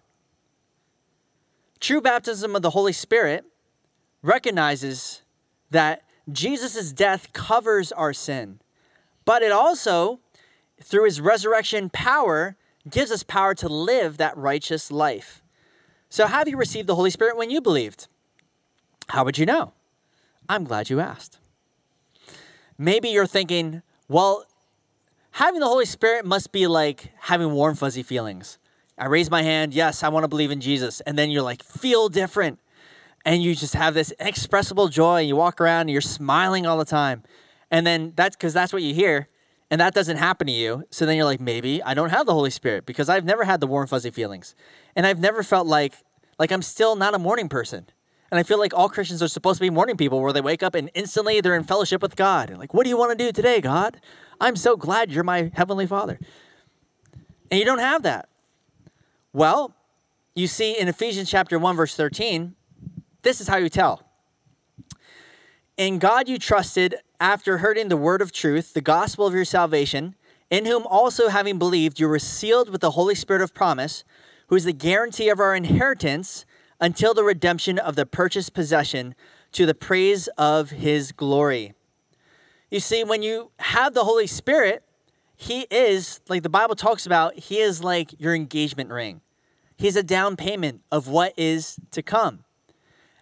True 1.81 2.03
baptism 2.03 2.55
of 2.55 2.61
the 2.61 2.71
Holy 2.71 2.93
Spirit 2.93 3.47
recognizes 4.23 5.23
that 5.71 6.03
Jesus' 6.31 6.93
death 6.93 7.33
covers 7.33 7.93
our 7.93 8.13
sin, 8.13 8.61
but 9.25 9.43
it 9.43 9.53
also, 9.53 10.21
through 10.83 11.05
his 11.05 11.21
resurrection 11.21 11.91
power, 11.91 12.57
gives 12.89 13.11
us 13.11 13.23
power 13.23 13.55
to 13.55 13.69
live 13.69 14.17
that 14.19 14.37
righteous 14.37 14.91
life. 14.91 15.43
So, 16.09 16.27
have 16.27 16.49
you 16.49 16.57
received 16.57 16.87
the 16.87 16.95
Holy 16.95 17.11
Spirit 17.11 17.37
when 17.37 17.51
you 17.51 17.61
believed? 17.61 18.09
How 19.09 19.25
would 19.25 19.39
you 19.39 19.47
know? 19.47 19.73
I'm 20.49 20.65
glad 20.65 20.91
you 20.91 21.01
asked. 21.01 21.39
Maybe 22.77 23.09
you're 23.09 23.27
thinking, 23.27 23.83
well, 24.09 24.45
having 25.33 25.61
the 25.61 25.67
Holy 25.67 25.87
Spirit 25.87 26.25
must 26.25 26.53
be 26.53 26.67
like 26.67 27.11
having 27.21 27.53
warm, 27.53 27.75
fuzzy 27.75 28.03
feelings. 28.03 28.59
I 28.97 29.07
raise 29.07 29.31
my 29.31 29.43
hand, 29.43 29.75
yes, 29.75 30.03
I 30.03 30.09
want 30.09 30.25
to 30.25 30.29
believe 30.29 30.51
in 30.51 30.61
Jesus. 30.61 31.01
And 31.01 31.19
then 31.19 31.31
you're 31.31 31.43
like, 31.43 31.63
feel 31.63 32.09
different. 32.09 32.59
And 33.25 33.43
you 33.43 33.55
just 33.55 33.75
have 33.75 33.95
this 33.95 34.13
inexpressible 34.21 34.89
joy. 34.89 35.21
And 35.21 35.29
you 35.29 35.37
walk 35.37 35.61
around 35.61 35.83
and 35.83 35.91
you're 35.91 36.01
smiling 36.01 36.67
all 36.67 36.79
the 36.79 36.85
time. 36.85 37.23
And 37.71 37.87
then 37.87 38.13
that's 38.15 38.37
because 38.37 38.53
that's 38.53 38.73
what 38.73 38.83
you 38.83 38.95
hear. 38.95 39.29
And 39.75 39.81
that 39.81 39.93
doesn't 39.93 40.19
happen 40.19 40.47
to 40.47 40.53
you. 40.53 40.85
So 40.91 41.05
then 41.05 41.17
you're 41.17 41.25
like, 41.25 41.41
maybe 41.41 41.83
I 41.83 41.95
don't 41.95 42.11
have 42.11 42.27
the 42.27 42.33
Holy 42.33 42.51
Spirit 42.51 42.87
because 42.87 43.09
I've 43.09 43.25
never 43.25 43.43
had 43.43 43.59
the 43.59 43.67
warm, 43.67 43.89
fuzzy 43.89 44.13
feelings. 44.13 44.55
And 44.95 45.05
I've 45.05 45.19
never 45.19 45.43
felt 45.43 45.67
like, 45.67 45.95
like 46.39 46.53
I'm 46.53 46.63
still 46.63 46.95
not 46.95 47.13
a 47.13 47.19
morning 47.19 47.49
person. 47.49 47.87
And 48.31 48.39
I 48.39 48.45
feel 48.45 48.61
like 48.61 48.73
all 48.73 48.89
Christians 48.89 49.21
are 49.21 49.27
supposed 49.27 49.59
to 49.59 49.63
be 49.63 49.71
morning 49.71 49.97
people 49.97 50.21
where 50.21 50.33
they 50.33 50.41
wake 50.41 50.63
up 50.63 50.77
and 50.77 50.93
instantly 50.95 51.41
they're 51.41 51.57
in 51.57 51.65
fellowship 51.65 52.03
with 52.03 52.15
God. 52.15 52.51
And 52.51 52.61
like, 52.61 52.73
what 52.73 52.85
do 52.85 52.89
you 52.89 52.97
want 52.97 53.19
to 53.19 53.25
do 53.25 53.33
today, 53.33 53.61
God? 53.61 54.01
I'm 54.41 54.55
so 54.55 54.77
glad 54.77 55.11
you're 55.11 55.25
my 55.25 55.51
heavenly 55.53 55.89
Father. 55.89 56.21
And 57.51 57.59
you 57.59 57.67
don't 57.67 57.81
have 57.81 58.05
that. 58.05 58.29
Well, 59.33 59.75
you 60.37 60.47
see 60.47 60.79
in 60.79 60.87
Ephesians 60.87 61.29
chapter 61.29 61.59
1 61.59 61.75
verse 61.75 61.97
13, 61.97 62.55
this 63.23 63.41
is 63.41 63.49
how 63.49 63.57
you 63.57 63.69
tell. 63.69 64.09
In 65.77 65.99
God 65.99 66.29
you 66.29 66.39
trusted 66.39 66.95
after 67.21 67.59
hearing 67.59 67.89
the 67.89 67.97
word 67.97 68.21
of 68.21 68.33
truth, 68.33 68.75
the 68.75 68.81
gospel 68.81 69.27
of 69.27 69.35
your 69.35 69.45
salvation, 69.45 70.15
in 70.51 70.67
whom 70.67 70.87
also 70.87 71.29
having 71.29 71.59
believed 71.59 71.99
you 71.99 72.09
were 72.09 72.19
sealed 72.19 72.69
with 72.69 72.81
the 72.81 72.93
Holy 72.93 73.15
Spirit 73.15 73.43
of 73.43 73.55
promise, 73.55 74.05
who 74.49 74.57
is 74.57 74.65
the 74.65 74.73
guarantee 74.73 75.29
of 75.29 75.41
our 75.41 75.55
inheritance 75.55 76.45
until 76.81 77.15
the 77.15 77.25
redemption 77.25 77.79
of 77.79 77.97
the 77.97 78.05
purchased 78.05 78.53
possession 78.53 79.15
to 79.53 79.65
the 79.65 79.75
praise 79.75 80.29
of 80.37 80.71
his 80.71 81.13
glory. 81.13 81.73
You 82.71 82.81
see, 82.81 83.05
when 83.05 83.23
you 83.23 83.53
have 83.59 83.95
the 83.95 84.05
Holy 84.05 84.27
Spirit, 84.27 84.83
he 85.37 85.67
is, 85.71 86.21
like 86.29 86.43
the 86.43 86.49
Bible 86.49 86.75
talks 86.75 87.07
about, 87.07 87.39
he 87.39 87.59
is 87.59 87.83
like 87.83 88.21
your 88.21 88.35
engagement 88.35 88.91
ring. 88.91 89.21
He's 89.77 89.97
a 89.97 90.03
down 90.03 90.37
payment 90.37 90.83
of 90.93 91.09
what 91.09 91.33
is 91.37 91.79
to 91.93 92.03
come. 92.03 92.45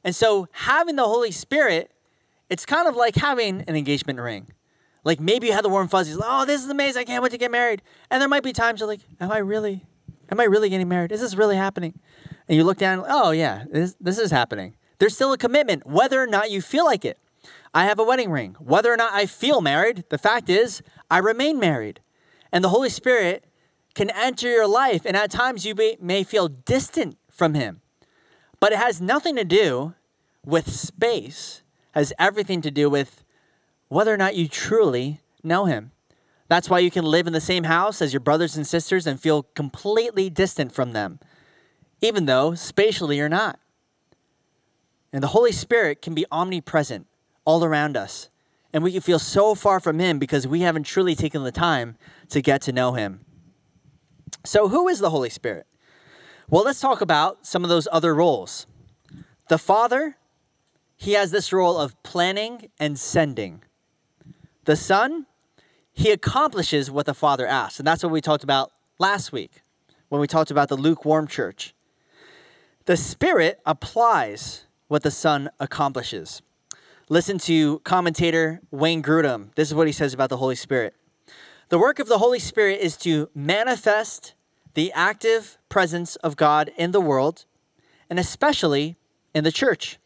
And 0.03 0.17
so 0.17 0.49
having 0.53 0.97
the 0.97 1.05
Holy 1.05 1.31
Spirit, 1.31 1.92
it's 2.53 2.67
kind 2.67 2.87
of 2.87 2.95
like 2.97 3.17
having 3.17 3.63
an 3.63 3.77
engagement 3.77 4.21
ring. 4.21 4.49
Like 5.05 5.19
maybe 5.19 5.49
you 5.49 5.53
had 5.53 5.65
the 5.65 5.69
warm 5.69 5.89
fuzzies, 5.89 6.17
like, 6.17 6.29
oh, 6.31 6.45
this 6.45 6.63
is 6.63 6.71
amazing, 6.71 7.01
I 7.01 7.05
can't 7.05 7.23
wait 7.23 7.33
to 7.33 7.39
get 7.39 7.51
married. 7.51 7.83
And 8.11 8.21
there 8.21 8.29
might 8.29 8.45
be 8.45 8.53
times 8.53 8.81
you're 8.81 8.89
like, 8.89 9.01
am 9.21 9.33
I 9.33 9.39
really, 9.39 9.85
am 10.31 10.39
I 10.39 10.45
really 10.45 10.69
getting 10.69 10.89
married? 10.89 11.11
Is 11.11 11.21
this 11.21 11.35
really 11.35 11.57
happening? 11.57 11.99
and 12.49 12.57
you 12.57 12.65
look 12.65 12.79
down, 12.79 13.05
oh, 13.09 13.31
yeah, 13.31 13.65
this, 13.71 13.97
this 14.01 14.19
is 14.19 14.31
happening. 14.31 14.75
There's 14.99 15.15
still 15.15 15.33
a 15.33 15.39
commitment, 15.39 15.87
whether 15.87 16.23
or 16.23 16.27
not 16.27 16.51
you 16.51 16.61
feel 16.61 16.85
like 16.85 17.05
it. 17.05 17.19
I 17.75 17.85
have 17.85 17.99
a 17.99 18.05
wedding 18.05 18.31
ring. 18.31 18.57
Whether 18.59 18.93
or 18.93 18.97
not 18.97 19.13
I 19.13 19.27
feel 19.27 19.61
married, 19.61 20.05
the 20.11 20.19
fact 20.19 20.51
is, 20.51 20.83
I 21.11 21.19
remain 21.19 21.59
married. 21.59 22.01
And 22.53 22.63
the 22.63 22.69
Holy 22.69 22.91
Spirit 22.91 23.47
can 23.95 24.11
enter 24.11 24.49
your 24.49 24.67
life, 24.67 25.07
and 25.07 25.17
at 25.17 25.31
times 25.31 25.65
you 25.65 25.75
may, 25.75 25.97
may 26.01 26.25
feel 26.25 26.49
distant 26.49 27.17
from 27.31 27.55
Him. 27.55 27.81
But 28.61 28.73
it 28.73 28.79
has 28.79 29.01
nothing 29.01 29.37
to 29.37 29.45
do 29.45 29.95
with 30.45 30.71
space, 30.71 31.62
has 31.93 32.13
everything 32.19 32.61
to 32.63 32.71
do 32.71 32.91
with 32.91 33.25
whether 33.89 34.13
or 34.13 34.17
not 34.17 34.37
you 34.37 34.49
truly 34.49 35.21
know 35.43 35.67
Him. 35.67 35.93
That's 36.49 36.69
why 36.69 36.81
you 36.81 36.91
can 36.91 37.05
live 37.05 37.27
in 37.27 37.33
the 37.33 37.41
same 37.41 37.65
house 37.65 38.03
as 38.03 38.13
your 38.13 38.21
brothers 38.21 38.57
and 38.57 38.67
sisters 38.67 39.07
and 39.07 39.21
feel 39.21 39.45
completely 39.55 40.29
distant 40.29 40.73
from 40.73 40.93
them 40.93 41.19
even 42.03 42.27
though 42.27 42.55
spatially 42.55 43.17
you're 43.17 43.29
not. 43.29 43.59
And 45.13 45.23
the 45.23 45.29
Holy 45.29 45.53
Spirit 45.53 46.03
can 46.03 46.15
be 46.15 46.27
omnipresent 46.31 47.07
all 47.45 47.65
around 47.65 47.97
us. 47.97 48.29
And 48.73 48.83
we 48.83 48.93
can 48.93 49.01
feel 49.01 49.19
so 49.19 49.55
far 49.55 49.81
from 49.81 49.99
Him 49.99 50.19
because 50.19 50.47
we 50.47 50.63
haven't 50.63 50.85
truly 50.85 51.15
taken 51.15 51.45
the 51.45 51.53
time 51.53 51.97
to 52.31 52.43
get 52.43 52.61
to 52.63 52.73
know 52.73 52.93
Him. 52.95 53.21
So, 54.45 54.69
who 54.69 54.89
is 54.89 54.99
the 54.99 55.11
Holy 55.11 55.31
Spirit? 55.31 55.67
Well, 56.49 56.65
let's 56.65 56.81
talk 56.81 57.01
about 57.01 57.47
some 57.47 57.63
of 57.65 57.71
those 57.71 57.87
other 57.93 58.15
roles. 58.15 58.67
The 59.49 59.59
Father, 59.59 60.17
He 61.03 61.15
has 61.15 61.33
this 61.33 61.53
role 61.53 61.79
of 61.79 62.01
planning 62.05 62.71
and 62.79 62.97
sending. 62.97 63.65
The 64.67 64.77
Son, 64.77 65.27
He 65.93 66.13
accomplishes 66.13 66.93
what 66.93 67.07
the 67.07 67.13
Father 67.13 67.45
asks. 67.45 67.81
And 67.81 67.87
that's 67.89 68.05
what 68.05 68.13
we 68.13 68.21
talked 68.21 68.45
about 68.45 68.71
last 69.01 69.33
week 69.33 69.63
when 70.11 70.21
we 70.21 70.29
talked 70.29 70.53
about 70.53 70.69
the 70.69 70.77
lukewarm 70.77 71.27
church. 71.27 71.75
The 72.85 72.97
Spirit 72.97 73.59
applies 73.67 74.67
what 74.87 75.03
the 75.03 75.11
Son 75.11 75.51
accomplishes. 75.59 76.41
Listen 77.09 77.37
to 77.39 77.81
commentator 77.81 78.61
Wayne 78.71 79.03
Grudem. 79.03 79.53
This 79.57 79.67
is 79.67 79.75
what 79.75 79.89
he 79.89 79.93
says 79.93 80.15
about 80.15 80.31
the 80.31 80.37
Holy 80.37 80.55
Spirit. 80.55 80.95
The 81.69 81.81
work 81.81 81.99
of 81.99 82.07
the 82.07 82.19
Holy 82.19 82.39
Spirit 82.39 82.79
is 82.81 82.97
to 82.99 83.29
manifest 83.35 84.35
the 84.75 84.93
active 84.93 85.59
presence 85.69 86.15
of 86.15 86.37
God 86.37 86.71
in 86.77 86.93
the 86.93 87.01
world, 87.01 87.45
and 88.09 88.21
especially 88.21 88.95
in 89.35 89.43
the 89.43 89.51
church. 89.51 89.99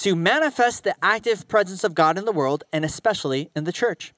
To 0.00 0.16
manifest 0.16 0.84
the 0.84 0.94
active 1.02 1.46
presence 1.46 1.84
of 1.84 1.94
God 1.94 2.16
in 2.16 2.24
the 2.24 2.32
world 2.32 2.64
and 2.72 2.86
especially 2.86 3.50
in 3.54 3.64
the 3.64 3.72
church. 3.72 4.14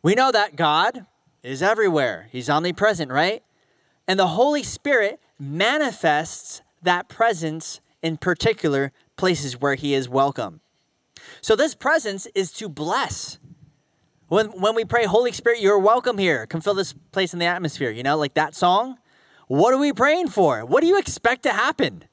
We 0.00 0.14
know 0.14 0.30
that 0.30 0.54
God 0.54 1.06
is 1.42 1.60
everywhere, 1.60 2.28
He's 2.30 2.48
omnipresent, 2.48 3.10
right? 3.10 3.42
And 4.06 4.18
the 4.18 4.28
Holy 4.28 4.62
Spirit 4.62 5.20
manifests 5.40 6.62
that 6.82 7.08
presence 7.08 7.80
in 8.00 8.16
particular 8.16 8.92
places 9.16 9.60
where 9.60 9.74
He 9.74 9.92
is 9.92 10.08
welcome. 10.08 10.60
So, 11.40 11.56
this 11.56 11.74
presence 11.74 12.28
is 12.34 12.52
to 12.52 12.68
bless. 12.68 13.38
When, 14.28 14.46
when 14.48 14.76
we 14.76 14.84
pray, 14.84 15.04
Holy 15.04 15.32
Spirit, 15.32 15.60
you're 15.60 15.78
welcome 15.80 16.16
here. 16.16 16.46
Come 16.46 16.60
fill 16.60 16.74
this 16.74 16.94
place 17.10 17.32
in 17.32 17.40
the 17.40 17.46
atmosphere. 17.46 17.90
You 17.90 18.04
know, 18.04 18.16
like 18.16 18.34
that 18.34 18.54
song. 18.54 18.98
What 19.48 19.74
are 19.74 19.78
we 19.78 19.92
praying 19.92 20.28
for? 20.28 20.64
What 20.64 20.80
do 20.80 20.86
you 20.86 20.98
expect 20.98 21.42
to 21.42 21.50
happen? 21.50 22.04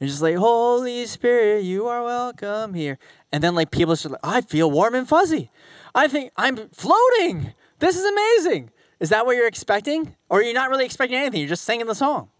And 0.00 0.08
just 0.08 0.22
like, 0.22 0.36
Holy 0.36 1.06
Spirit, 1.06 1.64
you 1.64 1.88
are 1.88 2.04
welcome 2.04 2.74
here. 2.74 2.98
And 3.32 3.42
then 3.42 3.54
like 3.54 3.70
people 3.70 3.94
are 3.94 4.08
like, 4.08 4.20
I 4.22 4.40
feel 4.40 4.70
warm 4.70 4.94
and 4.94 5.08
fuzzy. 5.08 5.50
I 5.94 6.06
think 6.06 6.32
I'm 6.36 6.68
floating. 6.68 7.52
This 7.80 7.96
is 7.96 8.04
amazing. 8.04 8.70
Is 9.00 9.08
that 9.10 9.26
what 9.26 9.36
you're 9.36 9.48
expecting? 9.48 10.14
Or 10.28 10.40
you're 10.40 10.48
you 10.48 10.54
not 10.54 10.70
really 10.70 10.84
expecting 10.84 11.18
anything? 11.18 11.40
You're 11.40 11.48
just 11.48 11.64
singing 11.64 11.86
the 11.86 11.94
song. 11.94 12.30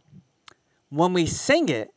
When 0.91 1.12
we 1.12 1.27
sing 1.27 1.69
it, 1.69 1.93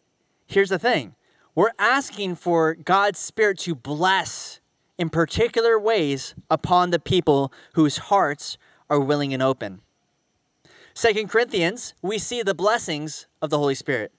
here's 0.47 0.69
the 0.69 0.79
thing 0.79 1.15
we're 1.53 1.71
asking 1.77 2.35
for 2.35 2.75
God's 2.75 3.19
Spirit 3.19 3.59
to 3.59 3.75
bless 3.75 4.59
in 4.97 5.09
particular 5.09 5.79
ways 5.79 6.35
upon 6.49 6.91
the 6.91 6.99
people 6.99 7.51
whose 7.73 7.97
hearts 7.97 8.57
are 8.89 8.99
willing 8.99 9.33
and 9.33 9.41
open. 9.41 9.81
Second 10.93 11.29
Corinthians, 11.29 11.93
we 12.01 12.17
see 12.17 12.41
the 12.41 12.53
blessings 12.53 13.27
of 13.41 13.49
the 13.49 13.57
Holy 13.57 13.75
Spirit. 13.75 14.11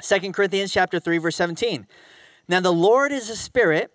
Second 0.00 0.32
Corinthians 0.32 0.72
chapter 0.72 1.00
3 1.00 1.18
verse 1.18 1.36
17. 1.36 1.86
Now 2.46 2.60
the 2.60 2.72
Lord 2.72 3.12
is 3.12 3.28
a 3.28 3.36
spirit, 3.36 3.92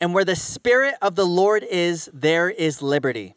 and 0.00 0.14
where 0.14 0.24
the 0.24 0.36
spirit 0.36 0.94
of 1.00 1.14
the 1.14 1.26
Lord 1.26 1.62
is, 1.62 2.10
there 2.12 2.50
is 2.50 2.82
liberty. 2.82 3.34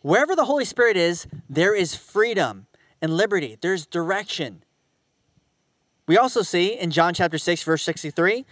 Wherever 0.00 0.34
the 0.34 0.46
Holy 0.46 0.64
Spirit 0.64 0.96
is, 0.96 1.26
there 1.48 1.74
is 1.74 1.94
freedom 1.94 2.66
and 3.00 3.16
liberty. 3.16 3.56
There's 3.60 3.86
direction. 3.86 4.64
We 6.06 6.16
also 6.18 6.42
see 6.42 6.78
in 6.78 6.90
John 6.90 7.14
chapter 7.14 7.38
6 7.38 7.62
verse 7.62 7.82
63, 7.82 8.44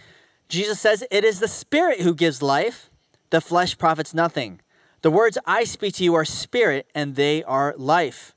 Jesus 0.47 0.79
says, 0.79 1.03
"It 1.11 1.23
is 1.23 1.39
the 1.39 1.47
spirit 1.47 2.01
who 2.01 2.13
gives 2.13 2.41
life; 2.41 2.89
the 3.29 3.41
flesh 3.41 3.77
profits 3.77 4.13
nothing. 4.13 4.61
The 5.01 5.11
words 5.11 5.37
I 5.45 5.63
speak 5.63 5.95
to 5.95 6.03
you 6.03 6.13
are 6.13 6.25
spirit 6.25 6.87
and 6.93 7.15
they 7.15 7.43
are 7.43 7.73
life." 7.77 8.35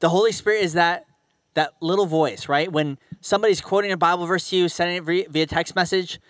The 0.00 0.08
Holy 0.10 0.32
Spirit 0.32 0.64
is 0.64 0.72
that 0.72 1.06
that 1.54 1.74
little 1.80 2.06
voice, 2.06 2.48
right? 2.48 2.70
When 2.70 2.98
somebody's 3.20 3.60
quoting 3.60 3.92
a 3.92 3.96
Bible 3.96 4.26
verse 4.26 4.50
to 4.50 4.56
you, 4.56 4.68
sending 4.68 4.96
it 4.96 5.30
via 5.30 5.46
text 5.46 5.74
message, 5.76 6.20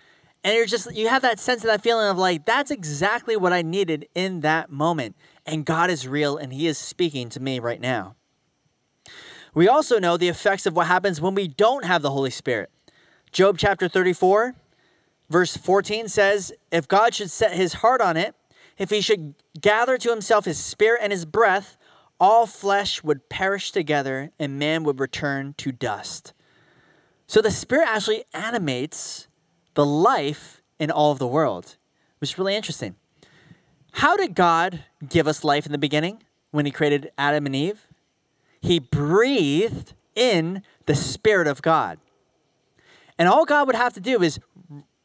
and 0.43 0.55
you're 0.55 0.65
just 0.65 0.93
you 0.93 1.07
have 1.07 1.21
that 1.21 1.39
sense 1.39 1.63
of 1.63 1.67
that 1.67 1.81
feeling 1.81 2.07
of 2.07 2.17
like 2.17 2.45
that's 2.45 2.71
exactly 2.71 3.37
what 3.37 3.53
I 3.53 3.61
needed 3.61 4.07
in 4.13 4.41
that 4.41 4.69
moment. 4.69 5.15
And 5.45 5.65
God 5.65 5.89
is 5.89 6.07
real 6.07 6.37
and 6.37 6.53
he 6.53 6.67
is 6.67 6.77
speaking 6.77 7.29
to 7.29 7.39
me 7.39 7.59
right 7.59 7.79
now. 7.79 8.15
We 9.53 9.67
also 9.67 9.99
know 9.99 10.17
the 10.17 10.29
effects 10.29 10.65
of 10.65 10.75
what 10.75 10.87
happens 10.87 11.21
when 11.21 11.35
we 11.35 11.47
don't 11.47 11.85
have 11.85 12.01
the 12.01 12.11
Holy 12.11 12.31
Spirit. 12.31 12.69
Job 13.31 13.57
chapter 13.57 13.87
34 13.87 14.55
verse 15.29 15.55
14 15.55 16.09
says, 16.09 16.51
"If 16.71 16.87
God 16.87 17.15
should 17.15 17.31
set 17.31 17.53
his 17.53 17.75
heart 17.75 18.01
on 18.01 18.17
it, 18.17 18.35
if 18.77 18.89
he 18.89 19.01
should 19.01 19.35
gather 19.59 19.97
to 19.97 20.09
himself 20.09 20.45
his 20.45 20.59
spirit 20.59 20.99
and 21.01 21.11
his 21.11 21.25
breath, 21.25 21.77
all 22.23 22.47
flesh 22.47 23.03
would 23.03 23.27
perish 23.27 23.73
together 23.73 24.31
and 24.39 24.57
man 24.57 24.85
would 24.85 24.97
return 24.97 25.53
to 25.57 25.73
dust." 25.73 26.31
So 27.27 27.41
the 27.41 27.51
spirit 27.51 27.89
actually 27.89 28.23
animates 28.33 29.27
the 29.73 29.85
life 29.85 30.61
in 30.79 30.89
all 30.89 31.11
of 31.11 31.19
the 31.19 31.27
world, 31.27 31.75
which 32.19 32.31
is 32.31 32.37
really 32.37 32.55
interesting. 32.55 32.95
How 33.93 34.15
did 34.15 34.35
God 34.35 34.85
give 35.07 35.27
us 35.27 35.43
life 35.43 35.65
in 35.65 35.73
the 35.73 35.77
beginning 35.77 36.23
when 36.51 36.65
He 36.65 36.71
created 36.71 37.11
Adam 37.17 37.45
and 37.45 37.55
Eve? 37.55 37.87
He 38.61 38.79
breathed 38.79 39.93
in 40.15 40.63
the 40.85 40.95
Spirit 40.95 41.47
of 41.47 41.61
God. 41.61 41.99
And 43.17 43.27
all 43.27 43.45
God 43.45 43.67
would 43.67 43.75
have 43.75 43.93
to 43.93 43.99
do 43.99 44.23
is 44.23 44.39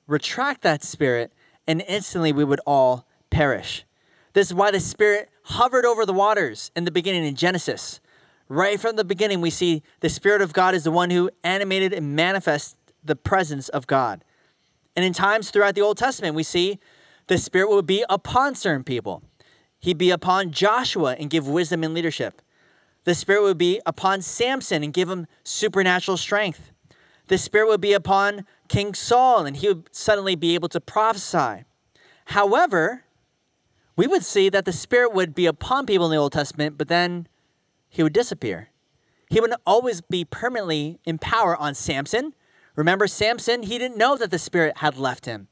retract 0.07 0.62
that 0.62 0.85
Spirit, 0.85 1.33
and 1.66 1.83
instantly 1.88 2.33
we 2.33 2.45
would 2.45 2.61
all 2.64 3.07
perish. 3.29 3.85
This 4.33 4.49
is 4.49 4.55
why 4.55 4.71
the 4.71 4.81
Spirit 4.81 5.31
hovered 5.45 5.85
over 5.85 6.05
the 6.05 6.12
waters 6.12 6.71
in 6.77 6.85
the 6.85 6.91
beginning 6.91 7.25
in 7.25 7.35
Genesis. 7.35 8.01
Right 8.49 8.81
from 8.81 8.97
the 8.97 9.05
beginning, 9.05 9.41
we 9.41 9.51
see 9.51 9.83
the 10.01 10.09
Spirit 10.09 10.43
of 10.43 10.53
God 10.53 10.75
is 10.75 10.85
the 10.85 10.91
one 10.91 11.11
who 11.11 11.31
animated 11.45 11.93
and 11.93 12.17
manifests 12.17 12.77
the 13.05 13.17
presence 13.17 13.69
of 13.69 13.87
God. 13.87 14.25
And 14.97 15.05
in 15.05 15.12
times 15.12 15.51
throughout 15.51 15.75
the 15.75 15.83
Old 15.83 15.97
Testament, 15.97 16.35
we 16.35 16.43
see 16.43 16.79
the 17.27 17.38
Spirit 17.38 17.71
would 17.71 17.87
be 17.87 18.05
upon 18.09 18.55
certain 18.55 18.85
people. 18.85 19.23
He'd 19.81 19.99
be 19.99 20.11
upon 20.11 20.51
Joshua 20.51 21.14
and 21.19 21.31
give 21.31 21.47
wisdom 21.47 21.85
and 21.85 21.95
leadership. 21.95 22.43
The 23.05 23.14
Spirit 23.14 23.43
would 23.43 23.59
be 23.59 23.81
upon 23.87 24.23
Samson 24.23 24.83
and 24.83 24.93
give 24.93 25.09
him 25.09 25.27
supernatural 25.45 26.17
strength. 26.17 26.73
The 27.29 27.38
Spirit 27.38 27.69
would 27.69 27.81
be 27.81 27.93
upon 27.93 28.45
King 28.69 28.95
Saul 28.95 29.47
and 29.47 29.57
he 29.57 29.69
would 29.69 29.95
suddenly 29.95 30.35
be 30.35 30.55
able 30.55 30.69
to 30.71 30.81
prophesy. 30.81 31.64
However, 32.27 33.05
we 33.99 34.07
would 34.07 34.25
see 34.25 34.49
that 34.49 34.65
the 34.65 34.73
Spirit 34.73 35.13
would 35.13 35.35
be 35.35 35.45
upon 35.45 35.85
people 35.85 36.07
in 36.07 36.13
the 36.13 36.17
Old 36.17 36.33
Testament, 36.33 36.79
but 36.79 36.89
then 36.89 37.29
he 37.91 38.03
would 38.03 38.15
disappear. 38.15 38.71
He 39.29 39.41
wouldn't 39.41 39.61
always 39.67 40.01
be 40.01 40.25
permanently 40.25 40.99
in 41.05 41.19
power 41.19 41.55
on 41.55 41.75
Samson 41.75 42.33
Remember 42.79 43.09
Samson? 43.09 43.65
He 43.65 43.77
didn't 43.77 43.97
know 43.97 44.17
that 44.17 44.31
the 44.31 44.39
Spirit 44.39 44.77
had 44.77 44.97
left 44.97 45.27
him. 45.27 45.49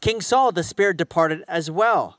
King 0.00 0.22
Saul, 0.22 0.52
the 0.52 0.62
Spirit 0.62 0.96
departed 0.96 1.44
as 1.46 1.70
well. 1.70 2.18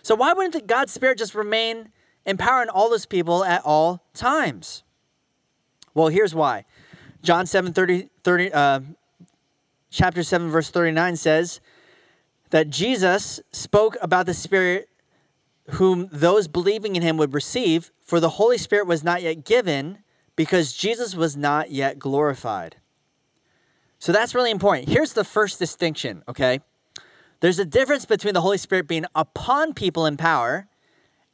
So 0.00 0.14
why 0.14 0.32
wouldn't 0.32 0.54
the 0.54 0.62
God's 0.62 0.94
Spirit 0.94 1.18
just 1.18 1.34
remain 1.34 1.90
empowering 2.24 2.70
all 2.70 2.88
those 2.88 3.04
people 3.04 3.44
at 3.44 3.60
all 3.62 4.02
times? 4.14 4.84
Well, 5.92 6.08
here's 6.08 6.34
why. 6.34 6.64
John 7.22 7.44
7 7.44 7.74
30, 7.74 8.08
30 8.24 8.52
uh, 8.54 8.80
chapter 9.90 10.22
7, 10.22 10.48
verse 10.48 10.70
39 10.70 11.16
says 11.16 11.60
that 12.50 12.70
Jesus 12.70 13.40
spoke 13.52 13.96
about 14.00 14.26
the 14.26 14.34
Spirit 14.34 14.88
whom 15.70 16.08
those 16.12 16.46
believing 16.48 16.96
in 16.96 17.02
him 17.02 17.16
would 17.16 17.34
receive, 17.34 17.90
for 18.00 18.20
the 18.20 18.30
Holy 18.30 18.58
Spirit 18.58 18.86
was 18.86 19.02
not 19.02 19.22
yet 19.22 19.44
given 19.44 19.98
because 20.36 20.72
Jesus 20.72 21.14
was 21.14 21.36
not 21.36 21.70
yet 21.70 21.98
glorified. 21.98 22.76
So 23.98 24.12
that's 24.12 24.34
really 24.34 24.50
important. 24.50 24.88
Here's 24.88 25.14
the 25.14 25.24
first 25.24 25.58
distinction, 25.58 26.22
okay? 26.28 26.60
There's 27.40 27.58
a 27.58 27.64
difference 27.64 28.04
between 28.04 28.34
the 28.34 28.42
Holy 28.42 28.58
Spirit 28.58 28.86
being 28.86 29.06
upon 29.14 29.74
people 29.74 30.06
in 30.06 30.16
power 30.16 30.68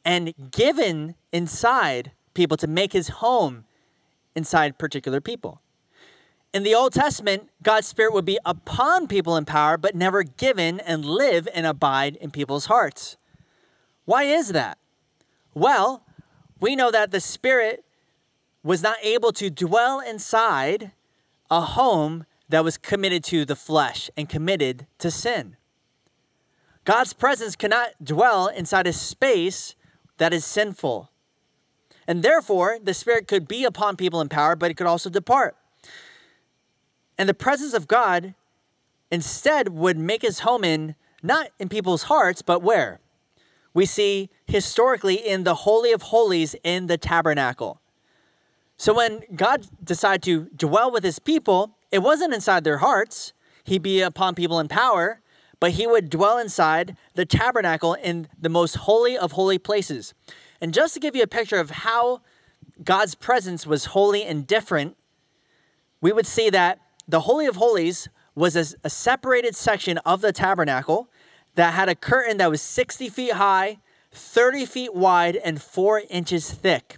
and 0.03 0.33
given 0.51 1.15
inside 1.31 2.11
people 2.33 2.57
to 2.57 2.67
make 2.67 2.93
his 2.93 3.09
home 3.09 3.65
inside 4.35 4.77
particular 4.77 5.21
people. 5.21 5.61
In 6.53 6.61
the 6.61 6.75
Old 6.75 6.93
Testament, 6.93 7.49
God's 7.63 7.87
Spirit 7.87 8.13
would 8.13 8.25
be 8.25 8.37
upon 8.45 9.07
people 9.07 9.35
in 9.35 9.43
power, 9.43 9.75
but 9.75 9.95
never 9.95 10.21
given 10.21 10.79
and 10.79 11.03
live 11.03 11.47
and 11.51 11.65
abide 11.65 12.15
in 12.17 12.29
people's 12.29 12.67
hearts. 12.67 13.17
Why 14.05 14.23
is 14.25 14.49
that? 14.49 14.77
Well, 15.55 16.03
we 16.59 16.75
know 16.75 16.91
that 16.91 17.09
the 17.09 17.19
Spirit 17.19 17.83
was 18.61 18.83
not 18.83 18.97
able 19.01 19.31
to 19.33 19.49
dwell 19.49 19.99
inside 19.99 20.91
a 21.49 21.61
home 21.61 22.25
that 22.49 22.63
was 22.63 22.77
committed 22.77 23.23
to 23.23 23.45
the 23.45 23.55
flesh 23.55 24.11
and 24.15 24.29
committed 24.29 24.85
to 24.99 25.09
sin. 25.09 25.57
God's 26.85 27.13
presence 27.13 27.55
cannot 27.55 27.91
dwell 28.03 28.47
inside 28.47 28.85
a 28.85 28.93
space 28.93 29.75
that 30.17 30.33
is 30.33 30.45
sinful. 30.45 31.09
And 32.05 32.21
therefore, 32.21 32.77
the 32.81 32.93
Spirit 32.93 33.27
could 33.27 33.47
be 33.47 33.63
upon 33.63 33.95
people 33.95 34.21
in 34.21 34.29
power, 34.29 34.55
but 34.55 34.69
it 34.69 34.75
could 34.75 34.85
also 34.85 35.09
depart. 35.09 35.55
And 37.17 37.29
the 37.29 37.33
presence 37.33 37.73
of 37.73 37.87
God 37.87 38.33
instead 39.11 39.69
would 39.69 39.97
make 39.97 40.21
his 40.21 40.39
home 40.39 40.63
in 40.63 40.95
not 41.21 41.49
in 41.59 41.69
people's 41.69 42.03
hearts, 42.03 42.41
but 42.41 42.61
where? 42.61 42.99
We 43.73 43.85
see 43.85 44.29
historically 44.45 45.15
in 45.15 45.43
the 45.43 45.55
Holy 45.55 45.91
of 45.91 46.03
Holies 46.03 46.55
in 46.63 46.87
the 46.87 46.97
tabernacle. 46.97 47.79
So 48.77 48.93
when 48.93 49.21
God 49.35 49.67
decided 49.83 50.23
to 50.23 50.49
dwell 50.55 50.91
with 50.91 51.03
his 51.03 51.19
people, 51.19 51.77
it 51.91 51.99
wasn't 51.99 52.33
inside 52.33 52.63
their 52.63 52.79
hearts. 52.79 53.33
He'd 53.63 53.81
be 53.81 54.01
upon 54.01 54.35
people 54.35 54.59
in 54.59 54.67
power, 54.67 55.21
but 55.59 55.71
he 55.71 55.87
would 55.87 56.09
dwell 56.09 56.37
inside 56.37 56.97
the 57.13 57.25
tabernacle 57.25 57.93
in 57.93 58.27
the 58.37 58.49
most 58.49 58.75
holy 58.75 59.17
of 59.17 59.31
holy 59.31 59.57
places. 59.57 60.13
And 60.59 60.73
just 60.73 60.93
to 60.95 60.99
give 60.99 61.15
you 61.15 61.23
a 61.23 61.27
picture 61.27 61.59
of 61.59 61.69
how 61.69 62.21
God's 62.83 63.15
presence 63.15 63.65
was 63.65 63.85
holy 63.85 64.23
and 64.23 64.45
different, 64.45 64.97
we 66.01 66.11
would 66.11 66.27
see 66.27 66.49
that 66.49 66.79
the 67.07 67.21
Holy 67.21 67.45
of 67.45 67.57
Holies 67.57 68.09
was 68.35 68.55
a, 68.55 68.65
a 68.83 68.89
separated 68.89 69.55
section 69.55 69.97
of 69.99 70.21
the 70.21 70.31
tabernacle 70.31 71.09
that 71.55 71.73
had 71.73 71.89
a 71.89 71.95
curtain 71.95 72.37
that 72.37 72.49
was 72.49 72.61
60 72.61 73.09
feet 73.09 73.33
high, 73.33 73.77
30 74.11 74.65
feet 74.65 74.95
wide, 74.95 75.35
and 75.35 75.61
four 75.61 76.01
inches 76.09 76.51
thick. 76.51 76.97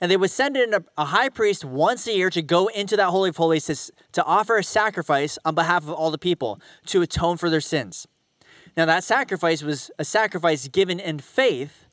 and 0.00 0.10
they 0.10 0.16
would 0.16 0.30
send 0.30 0.56
in 0.56 0.74
a, 0.74 0.82
a 0.98 1.06
high 1.06 1.28
priest 1.28 1.64
once 1.64 2.06
a 2.06 2.12
year 2.12 2.30
to 2.30 2.42
go 2.42 2.66
into 2.68 2.96
that 2.96 3.10
Holy 3.10 3.28
of 3.28 3.36
Holies 3.36 3.66
to, 3.66 3.92
to 4.12 4.24
offer 4.24 4.56
a 4.56 4.64
sacrifice 4.64 5.38
on 5.44 5.54
behalf 5.54 5.84
of 5.84 5.90
all 5.90 6.10
the 6.10 6.18
people 6.18 6.60
to 6.86 7.02
atone 7.02 7.36
for 7.36 7.48
their 7.50 7.60
sins. 7.60 8.08
Now, 8.76 8.86
that 8.86 9.04
sacrifice 9.04 9.62
was 9.62 9.90
a 9.98 10.04
sacrifice 10.04 10.66
given 10.68 10.98
in 10.98 11.18
faith, 11.18 11.86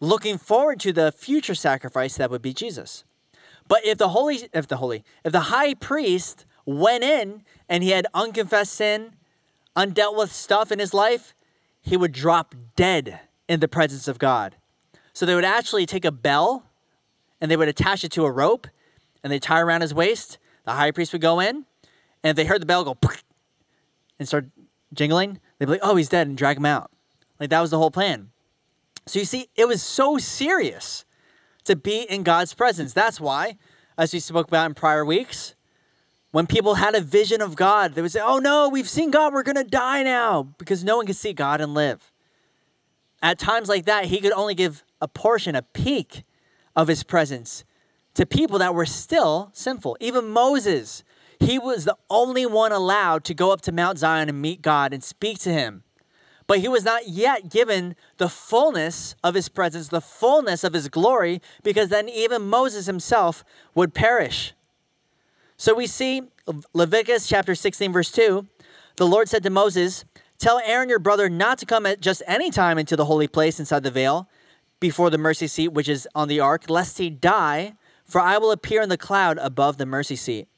looking 0.00 0.38
forward 0.38 0.78
to 0.80 0.92
the 0.92 1.10
future 1.10 1.54
sacrifice 1.54 2.16
that 2.16 2.30
would 2.30 2.42
be 2.42 2.54
Jesus. 2.54 3.04
But 3.68 3.84
if 3.84 3.98
the 3.98 4.08
holy, 4.08 4.48
if 4.52 4.68
the 4.68 4.76
holy, 4.76 5.04
if 5.24 5.32
the 5.32 5.40
high 5.40 5.74
priest 5.74 6.44
went 6.64 7.04
in 7.04 7.42
and 7.68 7.82
he 7.82 7.90
had 7.90 8.06
unconfessed 8.14 8.74
sin, 8.74 9.14
undealt 9.76 10.16
with 10.16 10.32
stuff 10.32 10.70
in 10.70 10.78
his 10.78 10.94
life, 10.94 11.34
he 11.80 11.96
would 11.96 12.12
drop 12.12 12.54
dead 12.74 13.20
in 13.48 13.60
the 13.60 13.68
presence 13.68 14.08
of 14.08 14.18
God. 14.18 14.56
So 15.12 15.24
they 15.24 15.34
would 15.34 15.44
actually 15.44 15.86
take 15.86 16.04
a 16.04 16.12
bell 16.12 16.64
and 17.40 17.50
they 17.50 17.56
would 17.56 17.68
attach 17.68 18.04
it 18.04 18.12
to 18.12 18.24
a 18.24 18.30
rope 18.30 18.66
and 19.22 19.32
they 19.32 19.38
tie 19.38 19.60
around 19.60 19.80
his 19.80 19.94
waist. 19.94 20.38
The 20.64 20.72
high 20.72 20.90
priest 20.90 21.12
would 21.12 21.22
go 21.22 21.40
in, 21.40 21.64
and 22.22 22.30
if 22.30 22.36
they 22.36 22.44
heard 22.44 22.60
the 22.60 22.66
bell 22.66 22.84
go 22.84 22.96
and 24.18 24.26
start 24.26 24.46
jingling, 24.92 25.40
they'd 25.58 25.66
be 25.66 25.72
like, 25.72 25.80
"Oh, 25.82 25.96
he's 25.96 26.08
dead," 26.08 26.26
and 26.26 26.36
drag 26.36 26.56
him 26.56 26.66
out. 26.66 26.90
Like 27.38 27.50
that 27.50 27.60
was 27.60 27.70
the 27.70 27.78
whole 27.78 27.90
plan. 27.90 28.30
So 29.06 29.18
you 29.18 29.24
see, 29.24 29.48
it 29.54 29.68
was 29.68 29.82
so 29.82 30.18
serious 30.18 31.04
to 31.66 31.76
be 31.76 32.02
in 32.02 32.22
God's 32.22 32.54
presence. 32.54 32.92
That's 32.92 33.20
why, 33.20 33.58
as 33.96 34.12
we 34.12 34.20
spoke 34.20 34.48
about 34.48 34.66
in 34.66 34.74
prior 34.74 35.04
weeks, 35.04 35.54
when 36.32 36.46
people 36.46 36.74
had 36.74 36.94
a 36.94 37.00
vision 37.00 37.40
of 37.40 37.56
God, 37.56 37.94
they 37.94 38.02
would 38.02 38.12
say, 38.12 38.20
Oh 38.22 38.38
no, 38.38 38.68
we've 38.68 38.88
seen 38.88 39.10
God, 39.10 39.32
we're 39.32 39.42
going 39.42 39.56
to 39.56 39.64
die 39.64 40.02
now, 40.02 40.54
because 40.58 40.84
no 40.84 40.96
one 40.96 41.06
can 41.06 41.14
see 41.14 41.32
God 41.32 41.60
and 41.60 41.74
live. 41.74 42.12
At 43.22 43.38
times 43.38 43.68
like 43.68 43.86
that, 43.86 44.06
he 44.06 44.20
could 44.20 44.32
only 44.32 44.54
give 44.54 44.84
a 45.00 45.08
portion, 45.08 45.54
a 45.54 45.62
peek 45.62 46.24
of 46.74 46.88
his 46.88 47.02
presence 47.02 47.64
to 48.14 48.26
people 48.26 48.58
that 48.58 48.74
were 48.74 48.86
still 48.86 49.50
sinful. 49.52 49.96
Even 50.00 50.28
Moses, 50.28 51.04
he 51.40 51.58
was 51.58 51.84
the 51.84 51.96
only 52.08 52.46
one 52.46 52.72
allowed 52.72 53.24
to 53.24 53.34
go 53.34 53.52
up 53.52 53.60
to 53.62 53.72
Mount 53.72 53.98
Zion 53.98 54.28
and 54.28 54.40
meet 54.40 54.62
God 54.62 54.92
and 54.92 55.02
speak 55.02 55.38
to 55.40 55.52
him. 55.52 55.84
But 56.46 56.60
he 56.60 56.68
was 56.68 56.84
not 56.84 57.08
yet 57.08 57.50
given 57.50 57.96
the 58.18 58.28
fullness 58.28 59.16
of 59.24 59.34
his 59.34 59.48
presence, 59.48 59.88
the 59.88 60.00
fullness 60.00 60.62
of 60.62 60.72
his 60.72 60.88
glory, 60.88 61.40
because 61.62 61.88
then 61.88 62.08
even 62.08 62.42
Moses 62.42 62.86
himself 62.86 63.44
would 63.74 63.94
perish. 63.94 64.52
So 65.56 65.74
we 65.74 65.86
see 65.86 66.22
Leviticus 66.72 67.26
chapter 67.26 67.54
16, 67.54 67.92
verse 67.92 68.12
2. 68.12 68.46
The 68.96 69.06
Lord 69.06 69.28
said 69.28 69.42
to 69.42 69.50
Moses, 69.50 70.04
Tell 70.38 70.60
Aaron 70.64 70.88
your 70.88 70.98
brother 70.98 71.28
not 71.28 71.58
to 71.58 71.66
come 71.66 71.86
at 71.86 72.00
just 72.00 72.22
any 72.26 72.50
time 72.50 72.78
into 72.78 72.94
the 72.94 73.06
holy 73.06 73.26
place 73.26 73.58
inside 73.58 73.82
the 73.82 73.90
veil 73.90 74.28
before 74.80 75.10
the 75.10 75.18
mercy 75.18 75.46
seat, 75.46 75.68
which 75.68 75.88
is 75.88 76.06
on 76.14 76.28
the 76.28 76.40
ark, 76.40 76.68
lest 76.68 76.98
he 76.98 77.08
die, 77.08 77.72
for 78.04 78.20
I 78.20 78.38
will 78.38 78.50
appear 78.52 78.82
in 78.82 78.88
the 78.88 78.98
cloud 78.98 79.38
above 79.38 79.78
the 79.78 79.86
mercy 79.86 80.16
seat. 80.16 80.48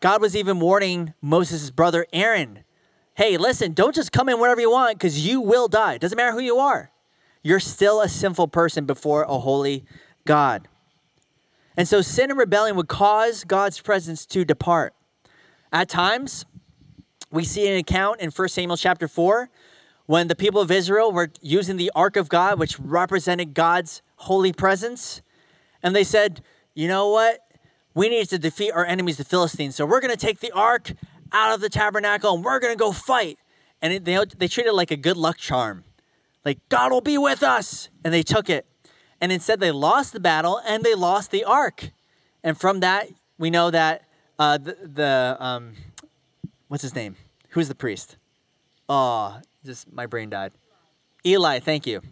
God 0.00 0.20
was 0.20 0.36
even 0.36 0.60
warning 0.60 1.14
Moses' 1.20 1.70
brother 1.70 2.06
Aaron 2.12 2.62
hey, 3.18 3.36
listen, 3.36 3.72
don't 3.72 3.96
just 3.96 4.12
come 4.12 4.28
in 4.28 4.38
whenever 4.38 4.60
you 4.60 4.70
want 4.70 4.96
because 4.96 5.26
you 5.26 5.40
will 5.40 5.66
die. 5.66 5.94
It 5.94 6.00
doesn't 6.00 6.16
matter 6.16 6.30
who 6.30 6.38
you 6.38 6.58
are. 6.58 6.92
You're 7.42 7.58
still 7.58 8.00
a 8.00 8.08
sinful 8.08 8.46
person 8.46 8.84
before 8.86 9.24
a 9.24 9.40
holy 9.40 9.84
God. 10.24 10.68
And 11.76 11.88
so 11.88 12.00
sin 12.00 12.30
and 12.30 12.38
rebellion 12.38 12.76
would 12.76 12.86
cause 12.86 13.42
God's 13.42 13.80
presence 13.80 14.24
to 14.26 14.44
depart. 14.44 14.94
At 15.72 15.88
times, 15.88 16.44
we 17.32 17.42
see 17.42 17.68
an 17.68 17.76
account 17.76 18.20
in 18.20 18.30
1 18.30 18.48
Samuel 18.50 18.76
chapter 18.76 19.08
4 19.08 19.50
when 20.06 20.28
the 20.28 20.36
people 20.36 20.60
of 20.60 20.70
Israel 20.70 21.10
were 21.10 21.32
using 21.42 21.76
the 21.76 21.90
ark 21.96 22.16
of 22.16 22.28
God, 22.28 22.60
which 22.60 22.78
represented 22.78 23.52
God's 23.52 24.00
holy 24.14 24.52
presence. 24.52 25.22
And 25.82 25.94
they 25.94 26.04
said, 26.04 26.40
you 26.72 26.86
know 26.86 27.08
what? 27.08 27.40
We 27.94 28.08
need 28.08 28.28
to 28.28 28.38
defeat 28.38 28.70
our 28.70 28.86
enemies, 28.86 29.16
the 29.16 29.24
Philistines. 29.24 29.74
So 29.74 29.84
we're 29.84 30.00
going 30.00 30.16
to 30.16 30.26
take 30.26 30.38
the 30.38 30.52
ark 30.52 30.92
out 31.32 31.54
of 31.54 31.60
the 31.60 31.68
tabernacle 31.68 32.34
and 32.34 32.44
we're 32.44 32.58
going 32.58 32.72
to 32.72 32.78
go 32.78 32.92
fight. 32.92 33.38
And 33.80 33.92
it, 33.92 34.04
they, 34.04 34.18
they 34.36 34.48
treated 34.48 34.70
it 34.70 34.74
like 34.74 34.90
a 34.90 34.96
good 34.96 35.16
luck 35.16 35.38
charm. 35.38 35.84
Like, 36.44 36.58
God 36.68 36.92
will 36.92 37.00
be 37.00 37.18
with 37.18 37.42
us. 37.42 37.90
And 38.04 38.12
they 38.12 38.22
took 38.22 38.48
it. 38.50 38.66
And 39.20 39.32
instead, 39.32 39.60
they 39.60 39.70
lost 39.70 40.12
the 40.12 40.20
battle 40.20 40.60
and 40.66 40.84
they 40.84 40.94
lost 40.94 41.30
the 41.30 41.44
ark. 41.44 41.90
And 42.42 42.58
from 42.58 42.80
that, 42.80 43.08
we 43.38 43.50
know 43.50 43.70
that 43.70 44.02
uh, 44.38 44.58
the, 44.58 44.76
the 44.82 45.36
um, 45.40 45.74
what's 46.68 46.82
his 46.82 46.94
name? 46.94 47.16
Who's 47.50 47.68
the 47.68 47.74
priest? 47.74 48.16
Oh, 48.88 49.40
just 49.64 49.92
my 49.92 50.06
brain 50.06 50.30
died. 50.30 50.52
Eli, 51.26 51.58
thank 51.58 51.86
you. 51.86 52.02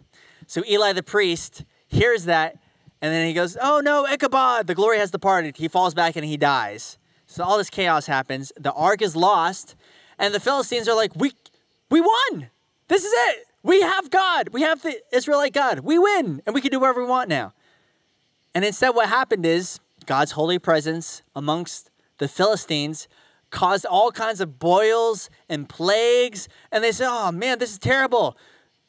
So 0.45 0.63
Eli 0.67 0.93
the 0.93 1.03
priest 1.03 1.63
hears 1.87 2.25
that, 2.25 2.57
and 3.01 3.13
then 3.13 3.27
he 3.27 3.33
goes, 3.33 3.57
Oh 3.61 3.79
no, 3.79 4.05
Ichabod, 4.05 4.67
the 4.67 4.75
glory 4.75 4.97
has 4.99 5.11
departed. 5.11 5.57
He 5.57 5.67
falls 5.67 5.93
back 5.93 6.15
and 6.15 6.25
he 6.25 6.37
dies. 6.37 6.97
So 7.27 7.43
all 7.43 7.57
this 7.57 7.69
chaos 7.69 8.07
happens. 8.07 8.51
The 8.57 8.71
ark 8.73 9.01
is 9.01 9.15
lost, 9.15 9.75
and 10.17 10.33
the 10.33 10.39
Philistines 10.39 10.87
are 10.87 10.95
like, 10.95 11.15
"We, 11.15 11.33
we 11.91 12.01
won. 12.01 12.49
This 12.87 13.03
is 13.03 13.13
it. 13.13 13.45
We 13.61 13.81
have 13.81 14.09
God. 14.09 14.49
We 14.49 14.61
have 14.61 14.81
the 14.81 14.99
Israelite 15.11 15.53
God. 15.53 15.81
We 15.81 15.99
win, 15.99 16.41
and 16.45 16.55
we 16.55 16.61
can 16.61 16.71
do 16.71 16.79
whatever 16.79 17.01
we 17.01 17.07
want 17.07 17.29
now." 17.29 17.53
And 18.55 18.65
instead, 18.65 18.89
what 18.89 19.09
happened 19.09 19.45
is 19.45 19.79
God's 20.05 20.31
holy 20.31 20.57
presence 20.57 21.21
amongst 21.35 21.91
the 22.17 22.27
Philistines 22.27 23.07
caused 23.51 23.85
all 23.85 24.11
kinds 24.11 24.41
of 24.41 24.57
boils 24.57 25.29
and 25.47 25.69
plagues, 25.69 26.49
and 26.71 26.83
they 26.83 26.91
said, 26.91 27.07
"Oh 27.09 27.31
man, 27.31 27.59
this 27.59 27.71
is 27.71 27.77
terrible. 27.77 28.37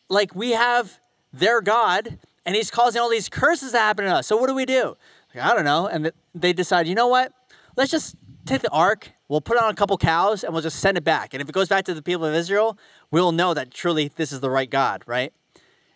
Like 0.08 0.34
we 0.34 0.52
have 0.52 1.00
their 1.32 1.60
God." 1.60 2.18
And 2.46 2.56
he's 2.56 2.70
causing 2.70 3.02
all 3.02 3.10
these 3.10 3.28
curses 3.28 3.72
to 3.72 3.78
happen 3.78 4.06
to 4.06 4.10
us. 4.10 4.26
So 4.26 4.38
what 4.38 4.46
do 4.46 4.54
we 4.54 4.64
do? 4.64 4.96
Like, 5.34 5.44
I 5.44 5.54
don't 5.54 5.66
know. 5.66 5.86
And 5.86 6.12
they 6.34 6.54
decide, 6.54 6.88
you 6.88 6.94
know 6.94 7.08
what? 7.08 7.30
Let's 7.76 7.90
just 7.90 8.16
take 8.46 8.62
the 8.62 8.70
ark, 8.70 9.12
we'll 9.28 9.40
put 9.40 9.56
on 9.56 9.70
a 9.70 9.74
couple 9.74 9.96
cows, 9.98 10.42
and 10.42 10.52
we'll 10.52 10.62
just 10.62 10.80
send 10.80 10.96
it 10.96 11.04
back. 11.04 11.34
And 11.34 11.42
if 11.42 11.48
it 11.48 11.52
goes 11.52 11.68
back 11.68 11.84
to 11.86 11.94
the 11.94 12.02
people 12.02 12.24
of 12.24 12.34
Israel, 12.34 12.78
we'll 13.10 13.32
know 13.32 13.54
that 13.54 13.70
truly 13.70 14.08
this 14.08 14.32
is 14.32 14.40
the 14.40 14.50
right 14.50 14.70
God, 14.70 15.02
right? 15.06 15.32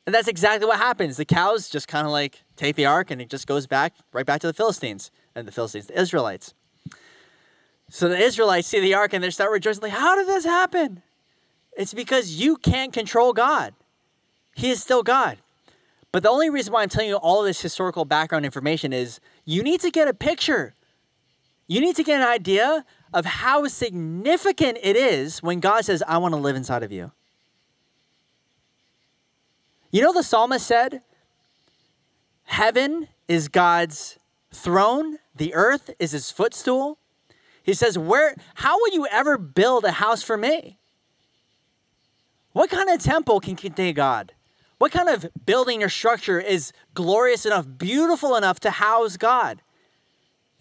And 0.07 0.15
that's 0.15 0.29
exactly 0.29 0.67
what 0.67 0.79
happens. 0.79 1.17
The 1.17 1.25
cows 1.25 1.69
just 1.69 1.87
kind 1.87 2.07
of 2.07 2.13
like 2.13 2.43
take 2.57 2.77
the 2.77 2.87
ark 2.87 3.11
and 3.11 3.21
it 3.21 3.31
just 3.31 3.47
goes 3.47 3.67
back 3.67 3.95
right 4.13 4.27
back 4.27 4.41
to 4.41 4.49
the 4.49 4.53
Philistines 4.53 5.11
and 5.35 5.47
the 5.47 5.53
Philistines, 5.53 5.87
the 5.87 6.01
Israelites. 6.01 6.55
So 7.89 8.09
the 8.09 8.19
Israelites 8.19 8.69
see 8.69 8.81
the 8.81 8.95
ark 8.95 9.13
and 9.13 9.23
they 9.23 9.31
start 9.31 9.53
rejoicing, 9.53 9.83
like, 9.83 9.93
how 9.93 10.17
did 10.17 10.27
this 10.27 10.45
happen? 10.45 11.03
It's 11.77 11.95
because 11.95 12.41
you 12.41 12.57
can't 12.57 12.93
control 12.93 13.33
God. 13.33 13.75
He 14.55 14.71
is 14.71 14.83
still 14.83 15.03
God. 15.03 15.39
But 16.11 16.23
the 16.23 16.31
only 16.31 16.51
reason 16.51 16.73
why 16.73 16.83
I'm 16.83 16.89
telling 16.89 17.09
you 17.09 17.17
all 17.17 17.43
this 17.43 17.61
historical 17.61 18.05
background 18.05 18.45
information 18.45 18.93
is 18.93 19.21
you 19.45 19.63
need 19.63 19.81
to 19.81 19.91
get 19.91 20.09
a 20.09 20.15
picture 20.15 20.75
you 21.73 21.81
need 21.81 21.97
to 21.97 22.05
get 22.05 22.21
an 22.21 22.29
idea 22.29 22.85
of 23.15 23.25
how 23.25 23.67
significant 23.67 24.77
it 24.83 24.95
is 24.95 25.43
when 25.43 25.59
God 25.59 25.87
says, 25.87 26.03
I 26.07 26.19
want 26.19 26.35
to 26.35 26.41
live 26.41 26.55
inside 26.55 26.83
of 26.83 26.93
you. 26.93 27.13
You 29.91 30.03
know, 30.03 30.13
the 30.13 30.23
psalmist 30.23 30.67
said, 30.67 31.01
Heaven 32.45 33.09
is 33.27 33.49
God's 33.49 34.19
throne, 34.53 35.19
the 35.35 35.55
earth 35.55 35.91
is 35.99 36.13
his 36.13 36.31
footstool. 36.31 36.99
He 37.63 37.73
says, 37.73 37.97
Where 37.97 38.35
how 38.57 38.77
will 38.77 38.93
you 38.93 39.07
ever 39.07 39.39
build 39.39 39.85
a 39.85 39.93
house 39.93 40.23
for 40.23 40.37
me? 40.37 40.77
What 42.53 42.69
kind 42.69 42.91
of 42.91 43.03
temple 43.03 43.41
can 43.41 43.57
contain 43.57 43.95
God? 43.95 44.33
What 44.77 44.93
kind 44.93 45.09
of 45.09 45.27
building 45.47 45.83
or 45.83 45.89
structure 45.89 46.39
is 46.39 46.73
glorious 46.93 47.47
enough, 47.47 47.67
beautiful 47.79 48.37
enough 48.37 48.61
to 48.61 48.71
house 48.71 49.17
God? 49.17 49.63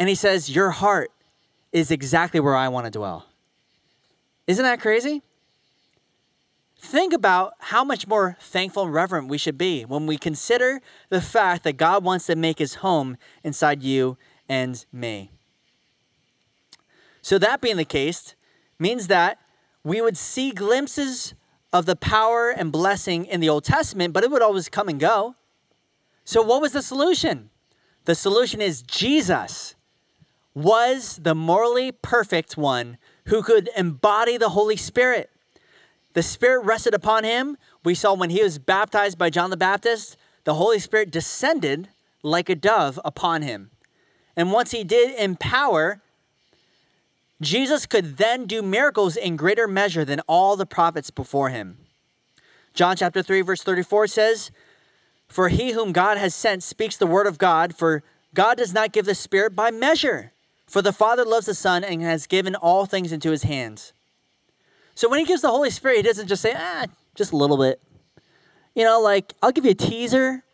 And 0.02 0.10
he 0.10 0.16
says, 0.16 0.50
Your 0.50 0.72
heart 0.72 1.12
is 1.72 1.92
exactly 1.92 2.40
where 2.40 2.56
I 2.56 2.70
want 2.70 2.88
to 2.88 2.90
dwell. 2.90 3.28
Isn't 4.48 4.64
that 4.64 4.82
crazy? 4.82 5.22
Think 6.76 7.14
about 7.14 7.54
how 7.60 7.84
much 7.84 8.08
more 8.08 8.36
thankful 8.40 8.86
and 8.86 8.94
reverent 8.96 9.28
we 9.28 9.38
should 9.38 9.60
be 9.60 9.84
when 9.84 10.08
we 10.08 10.18
consider 10.18 10.82
the 11.10 11.22
fact 11.22 11.64
that 11.66 11.74
God 11.74 12.04
wants 12.04 12.26
to 12.26 12.36
make 12.36 12.58
his 12.58 12.76
home 12.82 13.16
inside 13.44 13.84
you 13.84 14.18
and 14.50 14.84
me. 14.92 15.30
So, 17.22 17.38
that 17.38 17.62
being 17.62 17.78
the 17.78 17.86
case, 17.86 18.34
means 18.80 19.06
that 19.06 19.38
we 19.84 20.02
would 20.02 20.18
see 20.18 20.50
glimpses 20.50 21.36
of 21.72 21.86
the 21.86 21.96
power 21.96 22.50
and 22.50 22.72
blessing 22.72 23.26
in 23.26 23.40
the 23.40 23.50
Old 23.50 23.66
Testament, 23.66 24.14
but 24.14 24.24
it 24.24 24.32
would 24.32 24.42
always 24.42 24.68
come 24.68 24.90
and 24.90 25.00
go. 25.00 25.36
So, 26.26 26.42
what 26.42 26.60
was 26.60 26.72
the 26.72 26.82
solution? 26.82 27.52
The 28.06 28.16
solution 28.16 28.62
is 28.62 28.82
Jesus 28.82 29.76
was 30.54 31.20
the 31.22 31.36
morally 31.36 31.92
perfect 31.92 32.58
one 32.58 32.98
who 33.28 33.42
could 33.42 33.70
embody 33.78 34.38
the 34.38 34.50
Holy 34.50 34.76
Spirit. 34.76 35.30
The 36.14 36.24
Spirit 36.24 36.66
rested 36.66 36.94
upon 36.94 37.24
him. 37.24 37.58
We 37.84 37.96
saw 37.96 38.14
when 38.14 38.30
he 38.30 38.44
was 38.44 38.60
baptized 38.60 39.18
by 39.18 39.30
John 39.30 39.50
the 39.50 39.58
Baptist, 39.58 40.18
the 40.44 40.56
Holy 40.56 40.80
Spirit 40.80 41.12
descended 41.12 41.90
like 42.24 42.50
a 42.50 42.56
dove 42.56 43.00
upon 43.06 43.42
him. 43.42 43.72
And 44.36 44.52
once 44.52 44.72
he 44.72 44.84
did 44.84 45.18
empower, 45.18 46.02
Jesus 47.42 47.86
could 47.86 48.18
then 48.18 48.46
do 48.46 48.62
miracles 48.62 49.16
in 49.16 49.36
greater 49.36 49.68
measure 49.68 50.06
than 50.06 50.20
all 50.22 50.56
the 50.56 50.66
prophets 50.66 51.10
before 51.10 51.50
him. 51.50 51.78
John 52.74 52.96
chapter 52.96 53.24
3, 53.24 53.42
verse 53.42 53.64
34 53.64 54.08
says, 54.08 54.52
For 55.28 55.50
he 55.50 55.72
whom 55.72 55.92
God 55.92 56.18
has 56.18 56.36
sent 56.36 56.64
speaks 56.64 56.98
the 56.98 57.08
word 57.08 57.28
of 57.28 57.38
God, 57.38 57.76
for 57.76 58.04
God 58.34 58.58
does 58.58 58.74
not 58.74 58.94
give 58.94 59.06
the 59.06 59.16
Spirit 59.16 59.56
by 59.56 59.72
measure. 59.72 60.32
For 60.72 60.82
the 60.82 60.94
Father 60.94 61.26
loves 61.26 61.48
the 61.48 61.54
Son 61.54 61.84
and 61.84 62.02
has 62.02 62.28
given 62.28 62.56
all 62.56 62.86
things 62.86 63.12
into 63.12 63.32
his 63.32 63.44
hands. 63.44 63.92
So 64.96 65.10
when 65.10 65.20
he 65.20 65.26
gives 65.26 65.42
the 65.42 65.50
Holy 65.50 65.70
Spirit, 65.70 65.98
he 65.98 66.04
doesn't 66.04 66.30
just 66.30 66.42
say, 66.42 66.54
ah, 66.56 66.86
just 67.14 67.34
a 67.34 67.36
little 67.36 67.58
bit. 67.58 67.82
You 68.74 68.86
know, 68.86 69.02
like, 69.02 69.34
I'll 69.44 69.52
give 69.52 69.66
you 69.66 69.72
a 69.72 69.76
teaser, 69.76 70.46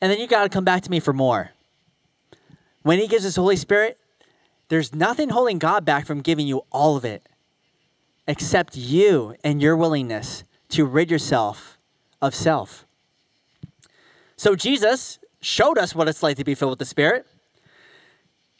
and 0.00 0.12
then 0.12 0.20
you 0.20 0.28
got 0.28 0.44
to 0.44 0.48
come 0.48 0.64
back 0.64 0.84
to 0.84 0.90
me 0.92 1.00
for 1.00 1.12
more. 1.12 1.50
When 2.82 3.00
he 3.00 3.08
gives 3.08 3.24
his 3.24 3.34
Holy 3.34 3.56
Spirit, 3.56 3.98
there's 4.68 4.94
nothing 4.94 5.30
holding 5.30 5.58
God 5.58 5.84
back 5.84 6.06
from 6.06 6.20
giving 6.20 6.46
you 6.46 6.62
all 6.70 6.96
of 6.96 7.04
it, 7.04 7.28
except 8.28 8.76
you 8.76 9.34
and 9.42 9.60
your 9.60 9.76
willingness 9.76 10.44
to 10.68 10.84
rid 10.84 11.10
yourself 11.10 11.78
of 12.22 12.32
self. 12.32 12.86
So 14.36 14.54
Jesus 14.54 15.18
showed 15.40 15.78
us 15.78 15.96
what 15.96 16.06
it's 16.06 16.22
like 16.22 16.36
to 16.36 16.44
be 16.44 16.54
filled 16.54 16.70
with 16.70 16.78
the 16.78 16.84
Spirit. 16.84 17.26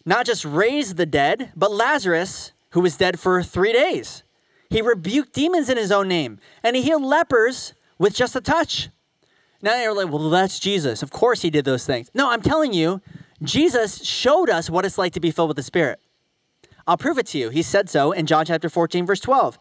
Not 0.06 0.26
just 0.26 0.44
raised 0.44 0.96
the 0.96 1.06
dead, 1.06 1.52
but 1.56 1.72
Lazarus, 1.72 2.52
who 2.70 2.80
was 2.80 2.96
dead 2.96 3.18
for 3.18 3.42
three 3.42 3.72
days. 3.72 4.22
He 4.68 4.82
rebuked 4.82 5.32
demons 5.32 5.68
in 5.68 5.76
his 5.76 5.92
own 5.92 6.08
name, 6.08 6.38
and 6.62 6.76
he 6.76 6.82
healed 6.82 7.02
lepers 7.02 7.74
with 7.98 8.14
just 8.14 8.36
a 8.36 8.40
touch. 8.40 8.90
Now 9.62 9.80
you're 9.80 9.94
like, 9.94 10.10
well, 10.10 10.28
that's 10.30 10.58
Jesus. 10.58 11.02
Of 11.02 11.10
course 11.10 11.42
he 11.42 11.48
did 11.48 11.64
those 11.64 11.86
things. 11.86 12.10
No, 12.12 12.30
I'm 12.30 12.42
telling 12.42 12.72
you, 12.72 13.00
Jesus 13.42 14.04
showed 14.04 14.50
us 14.50 14.68
what 14.68 14.84
it's 14.84 14.98
like 14.98 15.12
to 15.14 15.20
be 15.20 15.30
filled 15.30 15.48
with 15.48 15.56
the 15.56 15.62
Spirit. 15.62 16.00
I'll 16.86 16.98
prove 16.98 17.18
it 17.18 17.26
to 17.28 17.38
you. 17.38 17.48
He 17.48 17.62
said 17.62 17.88
so 17.88 18.12
in 18.12 18.26
John 18.26 18.44
chapter 18.44 18.68
14, 18.68 19.06
verse 19.06 19.20
12. 19.20 19.58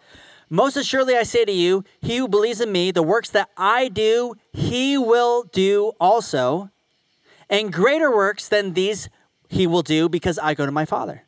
Most 0.49 0.75
assuredly, 0.75 1.15
I 1.15 1.23
say 1.23 1.45
to 1.45 1.51
you, 1.51 1.83
he 2.01 2.17
who 2.17 2.27
believes 2.27 2.59
in 2.59 2.71
me, 2.71 2.91
the 2.91 3.01
works 3.01 3.29
that 3.29 3.49
I 3.55 3.87
do, 3.87 4.35
he 4.51 4.97
will 4.97 5.43
do 5.43 5.93
also. 5.99 6.69
And 7.49 7.71
greater 7.71 8.13
works 8.13 8.49
than 8.49 8.73
these 8.73 9.09
he 9.53 9.67
will 9.67 9.81
do 9.81 10.09
because 10.09 10.37
I 10.39 10.53
go 10.53 10.65
to 10.65 10.71
my 10.71 10.85
Father. 10.85 11.23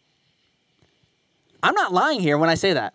I'm 1.63 1.75
not 1.75 1.93
lying 1.93 2.19
here 2.19 2.37
when 2.37 2.49
I 2.49 2.55
say 2.55 2.73
that. 2.73 2.93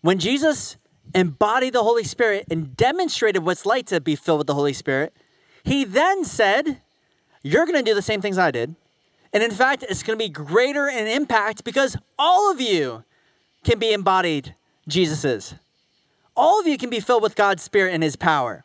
When 0.00 0.18
Jesus 0.18 0.76
embodied 1.14 1.72
the 1.72 1.82
Holy 1.82 2.04
Spirit 2.04 2.46
and 2.50 2.76
demonstrated 2.76 3.44
what's 3.44 3.66
like 3.66 3.86
to 3.86 4.00
be 4.00 4.14
filled 4.14 4.38
with 4.38 4.46
the 4.46 4.54
Holy 4.54 4.72
Spirit, 4.72 5.12
he 5.64 5.84
then 5.84 6.24
said, 6.24 6.80
You're 7.42 7.66
going 7.66 7.78
to 7.78 7.82
do 7.82 7.94
the 7.94 8.02
same 8.02 8.20
things 8.20 8.38
I 8.38 8.50
did. 8.50 8.76
And 9.32 9.42
in 9.42 9.50
fact, 9.50 9.84
it's 9.88 10.02
going 10.02 10.18
to 10.18 10.24
be 10.24 10.28
greater 10.28 10.86
in 10.86 11.06
impact 11.06 11.64
because 11.64 11.96
all 12.18 12.50
of 12.50 12.60
you 12.60 13.04
can 13.64 13.78
be 13.78 13.92
embodied 13.92 14.54
Jesus's. 14.86 15.54
All 16.36 16.60
of 16.60 16.66
you 16.66 16.78
can 16.78 16.90
be 16.90 17.00
filled 17.00 17.22
with 17.22 17.34
God's 17.34 17.62
Spirit 17.62 17.92
and 17.92 18.02
His 18.02 18.14
power. 18.14 18.64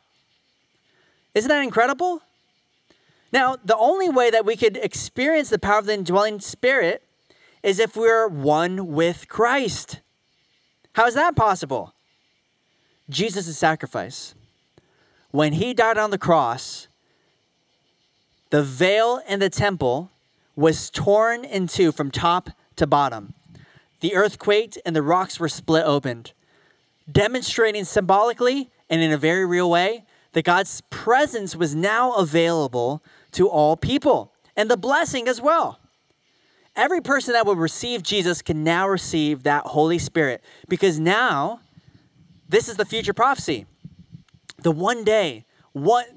Isn't 1.34 1.50
that 1.50 1.64
incredible? 1.64 2.22
Now, 3.32 3.58
the 3.64 3.78
only 3.78 4.10
way 4.10 4.30
that 4.30 4.46
we 4.46 4.58
could 4.58 4.78
experience 4.78 5.50
the 5.50 5.60
power 5.60 5.80
of 5.80 5.86
the 5.86 5.94
indwelling 5.94 6.40
Spirit 6.40 7.04
is 7.64 7.80
if 7.80 7.96
we're 7.96 8.28
one 8.28 8.88
with 8.88 9.28
Christ. 9.30 10.02
How 10.94 11.08
is 11.08 11.14
that 11.14 11.36
possible? 11.36 11.94
Jesus' 13.10 13.58
sacrifice. 13.58 14.36
When 15.32 15.54
he 15.54 15.74
died 15.74 15.98
on 15.98 16.12
the 16.12 16.18
cross, 16.18 16.88
the 18.50 18.64
veil 18.64 19.22
in 19.28 19.40
the 19.40 19.50
temple 19.50 20.12
was 20.56 20.90
torn 20.90 21.46
in 21.46 21.68
two 21.68 21.94
from 21.94 22.12
top 22.12 22.50
to 22.76 22.86
bottom. 22.86 23.34
The 24.02 24.16
earth 24.16 24.40
quaked 24.40 24.78
and 24.86 24.94
the 24.96 25.02
rocks 25.02 25.40
were 25.40 25.48
split 25.48 25.86
open, 25.86 26.26
demonstrating 27.10 27.86
symbolically 27.86 28.70
and 28.90 29.02
in 29.02 29.12
a 29.12 29.18
very 29.18 29.46
real 29.46 29.70
way 29.70 30.04
that 30.34 30.46
God's 30.46 30.82
presence 30.90 31.56
was 31.56 31.76
now 31.76 32.14
available 32.14 33.04
to 33.34 33.48
all 33.48 33.76
people 33.76 34.34
and 34.56 34.70
the 34.70 34.78
blessing 34.78 35.28
as 35.28 35.42
well. 35.42 35.80
Every 36.76 37.02
person 37.02 37.34
that 37.34 37.46
would 37.46 37.58
receive 37.58 38.02
Jesus 38.02 38.42
can 38.42 38.64
now 38.64 38.88
receive 38.88 39.44
that 39.44 39.66
Holy 39.66 40.00
Spirit 40.00 40.42
because 40.70 41.00
now 41.00 41.60
this 42.48 42.70
is 42.70 42.78
the 42.78 42.86
future 42.86 43.14
prophecy. 43.14 43.66
The 44.60 44.72
one 44.72 45.04
day, 45.04 45.46
what 45.74 46.08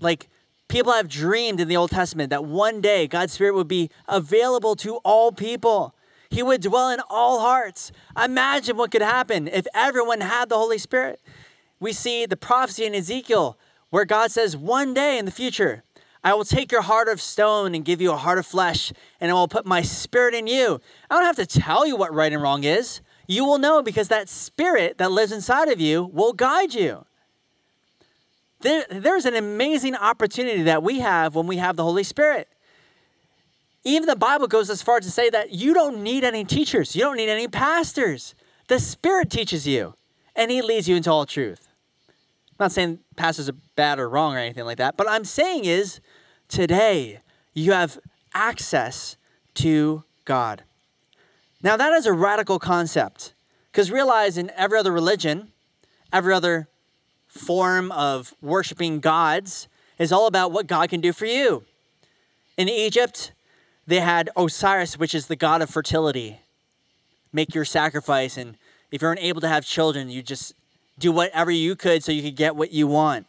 like 0.00 0.28
people 0.68 0.92
have 0.92 1.08
dreamed 1.08 1.60
in 1.60 1.68
the 1.68 1.76
Old 1.76 1.90
Testament 1.90 2.30
that 2.30 2.44
one 2.44 2.80
day 2.80 3.06
God's 3.06 3.32
Spirit 3.32 3.54
would 3.54 3.68
be 3.68 3.90
available 4.06 4.76
to 4.76 4.96
all 4.98 5.32
people. 5.32 5.94
He 6.30 6.42
would 6.42 6.60
dwell 6.60 6.90
in 6.90 7.00
all 7.08 7.40
hearts. 7.40 7.90
Imagine 8.22 8.76
what 8.76 8.90
could 8.90 9.02
happen 9.02 9.48
if 9.48 9.66
everyone 9.74 10.20
had 10.20 10.50
the 10.50 10.56
Holy 10.56 10.78
Spirit. 10.78 11.20
We 11.80 11.92
see 11.92 12.26
the 12.26 12.36
prophecy 12.36 12.84
in 12.84 12.94
Ezekiel 12.94 13.58
where 13.90 14.04
God 14.04 14.30
says, 14.30 14.56
One 14.56 14.94
day 14.94 15.18
in 15.18 15.24
the 15.24 15.30
future, 15.30 15.84
I 16.22 16.34
will 16.34 16.44
take 16.44 16.72
your 16.72 16.82
heart 16.82 17.08
of 17.08 17.20
stone 17.20 17.74
and 17.74 17.84
give 17.84 18.00
you 18.00 18.12
a 18.12 18.16
heart 18.16 18.38
of 18.38 18.46
flesh, 18.46 18.92
and 19.20 19.30
I 19.30 19.34
will 19.34 19.48
put 19.48 19.66
my 19.66 19.82
spirit 19.82 20.34
in 20.34 20.46
you. 20.46 20.80
I 21.10 21.14
don't 21.14 21.24
have 21.24 21.36
to 21.36 21.46
tell 21.46 21.86
you 21.86 21.96
what 21.96 22.12
right 22.12 22.32
and 22.32 22.42
wrong 22.42 22.64
is. 22.64 23.00
You 23.26 23.44
will 23.44 23.58
know 23.58 23.82
because 23.82 24.08
that 24.08 24.28
spirit 24.28 24.98
that 24.98 25.12
lives 25.12 25.32
inside 25.32 25.68
of 25.68 25.80
you 25.80 26.04
will 26.12 26.32
guide 26.32 26.74
you. 26.74 27.04
There, 28.60 28.84
there's 28.90 29.26
an 29.26 29.36
amazing 29.36 29.94
opportunity 29.94 30.62
that 30.62 30.82
we 30.82 30.98
have 31.00 31.34
when 31.36 31.46
we 31.46 31.58
have 31.58 31.76
the 31.76 31.84
Holy 31.84 32.02
Spirit. 32.02 32.48
Even 33.84 34.08
the 34.08 34.16
Bible 34.16 34.48
goes 34.48 34.68
as 34.70 34.82
far 34.82 34.98
to 34.98 35.10
say 35.10 35.30
that 35.30 35.52
you 35.52 35.72
don't 35.72 36.02
need 36.02 36.24
any 36.24 36.44
teachers, 36.44 36.96
you 36.96 37.02
don't 37.02 37.16
need 37.16 37.28
any 37.28 37.46
pastors. 37.46 38.34
The 38.66 38.80
Spirit 38.80 39.30
teaches 39.30 39.66
you, 39.66 39.94
and 40.34 40.50
He 40.50 40.60
leads 40.60 40.88
you 40.88 40.96
into 40.96 41.10
all 41.10 41.24
truth. 41.24 41.67
I'm 42.58 42.64
not 42.64 42.72
saying 42.72 42.98
pastors 43.14 43.48
are 43.48 43.56
bad 43.76 44.00
or 44.00 44.08
wrong 44.08 44.34
or 44.34 44.38
anything 44.38 44.64
like 44.64 44.78
that, 44.78 44.96
but 44.96 45.08
I'm 45.08 45.24
saying 45.24 45.64
is 45.64 46.00
today 46.48 47.20
you 47.54 47.72
have 47.72 48.00
access 48.34 49.16
to 49.54 50.02
God. 50.24 50.64
Now, 51.62 51.76
that 51.76 51.92
is 51.92 52.06
a 52.06 52.12
radical 52.12 52.58
concept 52.58 53.32
because 53.70 53.92
realize 53.92 54.36
in 54.36 54.50
every 54.56 54.78
other 54.78 54.92
religion, 54.92 55.52
every 56.12 56.34
other 56.34 56.68
form 57.28 57.92
of 57.92 58.34
worshiping 58.42 58.98
gods 58.98 59.68
is 59.98 60.10
all 60.10 60.26
about 60.26 60.50
what 60.50 60.66
God 60.66 60.88
can 60.88 61.00
do 61.00 61.12
for 61.12 61.26
you. 61.26 61.64
In 62.56 62.68
Egypt, 62.68 63.32
they 63.86 64.00
had 64.00 64.30
Osiris, 64.36 64.98
which 64.98 65.14
is 65.14 65.28
the 65.28 65.36
god 65.36 65.62
of 65.62 65.70
fertility. 65.70 66.40
Make 67.32 67.54
your 67.54 67.64
sacrifice, 67.64 68.36
and 68.36 68.56
if 68.90 69.00
you're 69.00 69.12
unable 69.12 69.40
to 69.42 69.48
have 69.48 69.64
children, 69.64 70.10
you 70.10 70.22
just 70.22 70.54
do 70.98 71.12
whatever 71.12 71.50
you 71.50 71.76
could 71.76 72.02
so 72.02 72.12
you 72.12 72.22
could 72.22 72.36
get 72.36 72.56
what 72.56 72.72
you 72.72 72.86
want. 72.86 73.26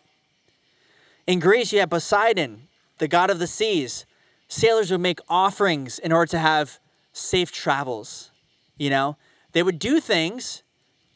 In 1.28 1.40
Greece, 1.40 1.72
you 1.72 1.80
had 1.80 1.92
Poseidon, 1.92 2.68
the 2.98 3.08
god 3.08 3.30
of 3.30 3.40
the 3.40 3.48
seas. 3.48 4.06
Sailors 4.48 4.92
would 4.92 5.02
make 5.02 5.20
offerings 5.30 6.00
in 6.00 6.12
order 6.12 6.32
to 6.32 6.40
have 6.40 6.80
safe 7.14 7.52
travels. 7.52 8.32
You 8.78 8.90
know, 8.90 9.18
they 9.52 9.62
would 9.62 9.80
do 9.80 10.00
things 10.00 10.64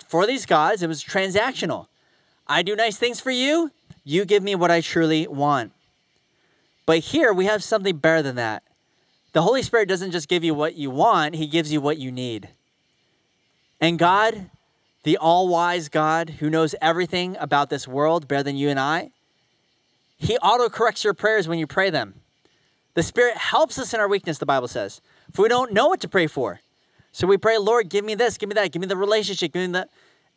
for 0.08 0.28
these 0.28 0.46
gods, 0.46 0.84
it 0.84 0.88
was 0.88 1.04
transactional. 1.04 1.88
I 2.46 2.62
do 2.62 2.76
nice 2.76 2.98
things 2.98 3.20
for 3.20 3.32
you, 3.32 3.72
you 4.04 4.26
give 4.26 4.44
me 4.44 4.54
what 4.54 4.70
I 4.70 4.82
truly 4.82 5.28
want. 5.28 5.72
But 6.86 7.00
here 7.00 7.34
we 7.34 7.46
have 7.46 7.64
something 7.64 7.98
better 7.98 8.22
than 8.22 8.36
that. 8.36 8.62
The 9.32 9.42
Holy 9.42 9.64
Spirit 9.64 9.90
doesn't 9.90 10.12
just 10.12 10.28
give 10.28 10.44
you 10.44 10.54
what 10.54 10.76
you 10.76 10.92
want, 10.92 11.34
He 11.34 11.48
gives 11.48 11.74
you 11.74 11.82
what 11.82 11.98
you 11.98 12.12
need. 12.12 12.50
And 13.82 13.98
God, 13.98 14.52
the 15.04 15.18
all 15.18 15.48
wise 15.48 15.90
God 15.90 16.32
who 16.40 16.50
knows 16.50 16.76
everything 16.82 17.38
about 17.40 17.70
this 17.70 17.88
world 17.88 18.28
better 18.28 18.44
than 18.44 18.56
you 18.56 18.70
and 18.70 18.80
I, 18.80 19.12
He 20.18 20.38
auto 20.38 20.70
corrects 20.70 21.04
your 21.04 21.14
prayers 21.14 21.48
when 21.48 21.60
you 21.60 21.68
pray 21.68 21.90
them. 21.90 22.22
The 22.94 23.04
Spirit 23.04 23.38
helps 23.38 23.78
us 23.80 23.94
in 23.94 24.00
our 24.00 24.08
weakness, 24.08 24.38
the 24.38 24.46
Bible 24.46 24.68
says. 24.68 25.02
If 25.28 25.40
we 25.40 25.50
don't 25.50 25.74
know 25.74 25.88
what 25.88 26.00
to 26.02 26.08
pray 26.08 26.28
for, 26.28 26.62
so 27.12 27.28
we 27.28 27.38
pray, 27.38 27.58
Lord, 27.58 27.90
give 27.90 28.06
me 28.06 28.16
this, 28.16 28.38
give 28.38 28.50
me 28.50 28.56
that, 28.56 28.72
give 28.72 28.82
me 28.82 28.88
the 28.88 28.98
relationship, 28.98 29.54
give 29.54 29.68
me 29.68 29.74
that. 29.74 29.90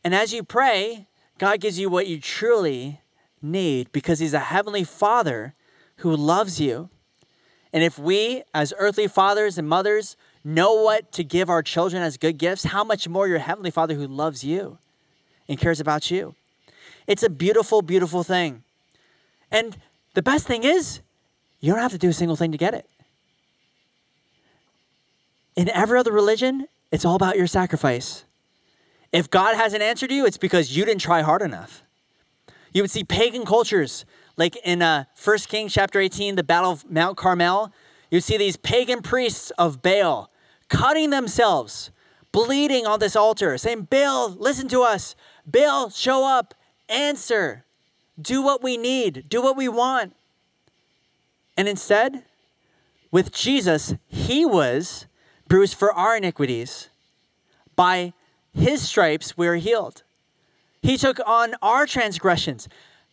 And 0.05 0.15
as 0.15 0.33
you 0.33 0.43
pray, 0.43 1.07
God 1.39 1.61
gives 1.61 1.79
you 1.79 1.89
what 1.89 2.07
you 2.07 2.21
truly 2.21 3.01
need 3.41 3.93
because 3.93 4.19
He's 4.19 4.35
a 4.35 4.39
heavenly 4.39 4.85
Father 4.85 5.55
who 5.97 6.15
loves 6.15 6.61
you. 6.61 6.91
And 7.73 7.83
if 7.83 7.99
we, 7.99 8.43
as 8.55 8.73
earthly 8.79 9.09
fathers 9.09 9.59
and 9.59 9.69
mothers, 9.69 10.17
know 10.47 10.75
what 10.75 11.11
to 11.13 11.25
give 11.25 11.51
our 11.51 11.63
children 11.63 12.03
as 12.03 12.17
good 12.17 12.39
gifts, 12.39 12.65
how 12.65 12.85
much 12.85 13.09
more 13.09 13.27
your 13.27 13.41
heavenly 13.41 13.71
Father 13.71 13.95
who 13.95 14.07
loves 14.07 14.45
you 14.45 14.79
and 15.49 15.59
cares 15.59 15.81
about 15.81 16.11
you? 16.11 16.37
It's 17.09 17.25
a 17.25 17.29
beautiful, 17.29 17.83
beautiful 17.83 18.23
thing. 18.23 18.63
And 19.51 19.77
the 20.15 20.23
best 20.23 20.47
thing 20.47 20.63
is, 20.63 21.01
you 21.61 21.73
don't 21.73 21.83
have 21.83 21.93
to 21.93 21.99
do 21.99 22.09
a 22.09 22.13
single 22.13 22.37
thing 22.37 22.53
to 22.53 22.59
get 22.59 22.75
it. 22.75 22.89
In 25.57 25.69
every 25.71 25.99
other 25.99 26.13
religion, 26.13 26.69
it's 26.93 27.05
all 27.05 27.17
about 27.17 27.37
your 27.37 27.49
sacrifice. 27.49 28.25
If 29.13 29.29
God 29.31 29.57
hasn't 29.57 29.83
answered 29.83 30.13
you, 30.13 30.27
it's 30.27 30.39
because 30.39 30.77
you 30.77 30.85
didn't 30.85 31.01
try 31.01 31.23
hard 31.23 31.43
enough. 31.43 31.83
You 32.73 32.83
would 32.83 32.91
see 32.91 33.03
pagan 33.03 33.45
cultures, 33.45 34.05
like 34.37 34.57
in 34.65 34.83
uh, 34.83 35.05
1 35.23 35.39
Kings 35.49 35.73
chapter 35.73 35.99
18, 35.99 36.37
the 36.37 36.45
Battle 36.45 36.71
of 36.71 36.89
Mount 36.91 37.17
Carmel. 37.17 37.73
You 38.11 38.21
see 38.21 38.37
these 38.37 38.57
pagan 38.57 39.03
priests 39.03 39.51
of 39.53 39.83
Baal 39.83 40.31
cutting 40.69 41.11
themselves, 41.11 41.91
bleeding 42.33 42.87
on 42.87 43.01
this 43.01 43.17
altar, 43.17 43.57
saying, 43.59 43.89
Baal, 43.91 44.31
listen 44.31 44.69
to 44.69 44.83
us. 44.83 45.15
Baal, 45.47 45.91
show 45.91 46.27
up, 46.27 46.55
answer, 46.89 47.65
do 48.21 48.43
what 48.43 48.63
we 48.63 48.77
need, 48.77 49.29
do 49.29 49.43
what 49.43 49.57
we 49.57 49.69
want. 49.69 50.15
And 51.57 51.69
instead, 51.69 52.25
with 53.11 53.33
Jesus, 53.33 53.95
he 54.07 54.45
was 54.45 55.07
bruised 55.49 55.75
for 55.75 55.93
our 55.93 56.17
iniquities. 56.17 56.89
By 57.75 58.13
his 58.53 58.83
stripes, 58.83 59.37
we 59.37 59.47
are 59.47 59.57
healed. 59.57 60.03
He 60.83 60.97
took 60.97 61.19
on 61.27 61.55
our 61.63 61.87
transgressions. 61.87 62.69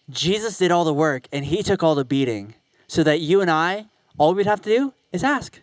Jesus 0.09 0.57
did 0.57 0.71
all 0.71 0.83
the 0.83 0.93
work 0.93 1.27
and 1.31 1.45
he 1.45 1.63
took 1.63 1.81
all 1.81 1.95
the 1.95 2.05
beating 2.05 2.55
so 2.87 3.03
that 3.03 3.21
you 3.21 3.41
and 3.41 3.49
I, 3.49 3.85
all 4.17 4.33
we'd 4.33 4.45
have 4.45 4.61
to 4.61 4.69
do 4.69 4.93
is 5.11 5.23
ask. 5.23 5.61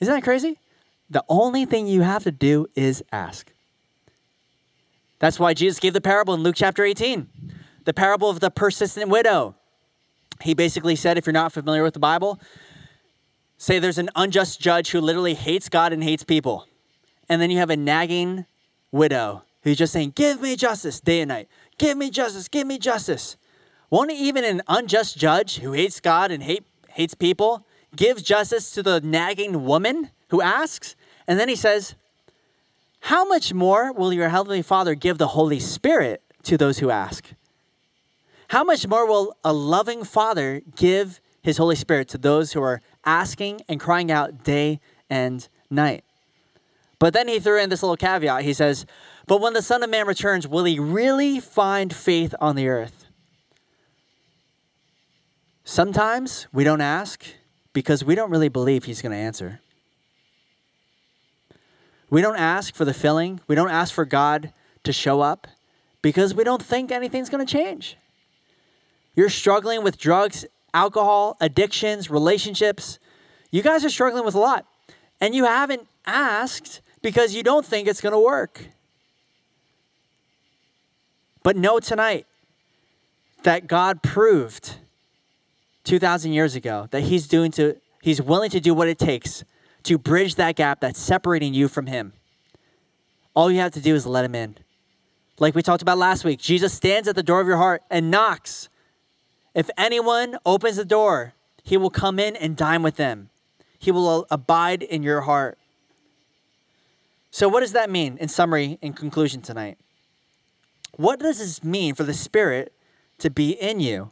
Isn't 0.00 0.14
that 0.14 0.22
crazy? 0.22 0.58
The 1.10 1.24
only 1.28 1.64
thing 1.64 1.86
you 1.86 2.02
have 2.02 2.24
to 2.24 2.32
do 2.32 2.66
is 2.74 3.02
ask. 3.10 3.50
That's 5.18 5.40
why 5.40 5.54
Jesus 5.54 5.80
gave 5.80 5.94
the 5.94 6.00
parable 6.00 6.34
in 6.34 6.42
Luke 6.42 6.54
chapter 6.56 6.84
18, 6.84 7.28
the 7.84 7.94
parable 7.94 8.30
of 8.30 8.40
the 8.40 8.50
persistent 8.50 9.08
widow. 9.10 9.54
He 10.42 10.54
basically 10.54 10.94
said, 10.94 11.18
if 11.18 11.26
you're 11.26 11.32
not 11.32 11.52
familiar 11.52 11.82
with 11.82 11.94
the 11.94 12.00
Bible, 12.00 12.38
say 13.56 13.78
there's 13.78 13.98
an 13.98 14.10
unjust 14.14 14.60
judge 14.60 14.90
who 14.90 15.00
literally 15.00 15.34
hates 15.34 15.68
God 15.68 15.92
and 15.92 16.04
hates 16.04 16.22
people. 16.22 16.66
And 17.28 17.42
then 17.42 17.50
you 17.50 17.58
have 17.58 17.70
a 17.70 17.76
nagging 17.76 18.46
widow 18.92 19.42
who's 19.62 19.76
just 19.76 19.92
saying, 19.92 20.12
Give 20.14 20.40
me 20.40 20.56
justice 20.56 21.00
day 21.00 21.20
and 21.20 21.28
night. 21.28 21.48
Give 21.76 21.96
me 21.96 22.10
justice. 22.10 22.48
Give 22.48 22.66
me 22.66 22.78
justice. 22.78 23.36
Won't 23.90 24.12
even 24.12 24.44
an 24.44 24.62
unjust 24.68 25.18
judge 25.18 25.58
who 25.58 25.72
hates 25.72 26.00
God 26.00 26.30
and 26.30 26.42
hate, 26.42 26.64
hates 26.90 27.14
people 27.14 27.66
give 27.96 28.22
justice 28.22 28.70
to 28.72 28.82
the 28.82 29.00
nagging 29.00 29.64
woman 29.64 30.10
who 30.28 30.40
asks? 30.40 30.96
And 31.26 31.38
then 31.38 31.48
he 31.48 31.56
says, 31.56 31.94
How 33.00 33.24
much 33.24 33.52
more 33.52 33.92
will 33.92 34.12
your 34.12 34.28
heavenly 34.28 34.62
Father 34.62 34.94
give 34.94 35.18
the 35.18 35.28
Holy 35.28 35.60
Spirit 35.60 36.22
to 36.44 36.56
those 36.56 36.78
who 36.78 36.90
ask? 36.90 37.32
How 38.48 38.64
much 38.64 38.86
more 38.86 39.06
will 39.06 39.36
a 39.44 39.52
loving 39.52 40.04
Father 40.04 40.62
give 40.74 41.20
his 41.42 41.58
Holy 41.58 41.76
Spirit 41.76 42.08
to 42.08 42.18
those 42.18 42.52
who 42.52 42.62
are 42.62 42.80
asking 43.04 43.60
and 43.68 43.78
crying 43.78 44.10
out 44.10 44.42
day 44.42 44.80
and 45.10 45.46
night? 45.70 46.04
But 46.98 47.12
then 47.12 47.28
he 47.28 47.38
threw 47.38 47.60
in 47.60 47.68
this 47.68 47.82
little 47.82 47.96
caveat. 47.96 48.42
He 48.42 48.54
says, 48.54 48.86
But 49.26 49.40
when 49.40 49.52
the 49.52 49.62
Son 49.62 49.82
of 49.82 49.90
Man 49.90 50.06
returns, 50.06 50.48
will 50.48 50.64
he 50.64 50.78
really 50.78 51.40
find 51.40 51.94
faith 51.94 52.34
on 52.40 52.56
the 52.56 52.68
earth? 52.68 53.06
Sometimes 55.64 56.46
we 56.50 56.64
don't 56.64 56.80
ask 56.80 57.26
because 57.78 58.04
we 58.04 58.16
don't 58.16 58.28
really 58.28 58.48
believe 58.48 58.86
he's 58.86 59.00
going 59.00 59.12
to 59.12 59.16
answer. 59.16 59.60
We 62.10 62.20
don't 62.20 62.34
ask 62.34 62.74
for 62.74 62.84
the 62.84 62.92
filling, 62.92 63.38
we 63.46 63.54
don't 63.54 63.70
ask 63.70 63.94
for 63.94 64.04
God 64.04 64.52
to 64.82 64.92
show 64.92 65.20
up 65.20 65.46
because 66.02 66.34
we 66.34 66.42
don't 66.42 66.60
think 66.60 66.90
anything's 66.90 67.28
going 67.30 67.46
to 67.46 67.52
change. 67.52 67.96
You're 69.14 69.28
struggling 69.28 69.84
with 69.84 69.96
drugs, 69.96 70.44
alcohol, 70.74 71.36
addictions, 71.40 72.10
relationships. 72.10 72.98
You 73.52 73.62
guys 73.62 73.84
are 73.84 73.90
struggling 73.90 74.24
with 74.24 74.34
a 74.34 74.40
lot. 74.40 74.66
And 75.20 75.32
you 75.32 75.44
haven't 75.44 75.86
asked 76.04 76.80
because 77.00 77.32
you 77.32 77.44
don't 77.44 77.64
think 77.64 77.86
it's 77.86 78.00
going 78.00 78.12
to 78.12 78.18
work. 78.18 78.70
But 81.44 81.56
know 81.56 81.78
tonight 81.78 82.26
that 83.44 83.68
God 83.68 84.02
proved 84.02 84.78
2000 85.88 86.34
years 86.34 86.54
ago 86.54 86.86
that 86.90 87.00
he's 87.04 87.26
doing 87.26 87.50
to 87.50 87.74
he's 88.02 88.20
willing 88.20 88.50
to 88.50 88.60
do 88.60 88.74
what 88.74 88.88
it 88.88 88.98
takes 88.98 89.42
to 89.84 89.96
bridge 89.96 90.34
that 90.34 90.54
gap 90.54 90.80
that's 90.80 91.00
separating 91.00 91.54
you 91.54 91.66
from 91.66 91.86
him. 91.86 92.12
All 93.34 93.50
you 93.50 93.60
have 93.60 93.72
to 93.72 93.80
do 93.80 93.94
is 93.94 94.06
let 94.06 94.24
him 94.24 94.34
in. 94.34 94.56
Like 95.38 95.54
we 95.54 95.62
talked 95.62 95.80
about 95.80 95.96
last 95.96 96.24
week, 96.24 96.40
Jesus 96.40 96.74
stands 96.74 97.08
at 97.08 97.14
the 97.14 97.22
door 97.22 97.40
of 97.40 97.46
your 97.46 97.56
heart 97.56 97.82
and 97.90 98.10
knocks. 98.10 98.68
If 99.54 99.70
anyone 99.78 100.36
opens 100.44 100.76
the 100.76 100.84
door, 100.84 101.32
he 101.62 101.78
will 101.78 101.90
come 101.90 102.18
in 102.18 102.36
and 102.36 102.54
dine 102.54 102.82
with 102.82 102.96
them. 102.96 103.30
He 103.78 103.90
will 103.90 104.26
abide 104.30 104.82
in 104.82 105.02
your 105.02 105.22
heart. 105.22 105.56
So, 107.30 107.48
what 107.48 107.60
does 107.60 107.72
that 107.72 107.88
mean 107.88 108.18
in 108.18 108.28
summary, 108.28 108.78
in 108.82 108.92
conclusion 108.92 109.40
tonight? 109.40 109.78
What 110.96 111.20
does 111.20 111.38
this 111.38 111.64
mean 111.64 111.94
for 111.94 112.04
the 112.04 112.12
Spirit 112.12 112.74
to 113.18 113.30
be 113.30 113.52
in 113.52 113.80
you? 113.80 114.10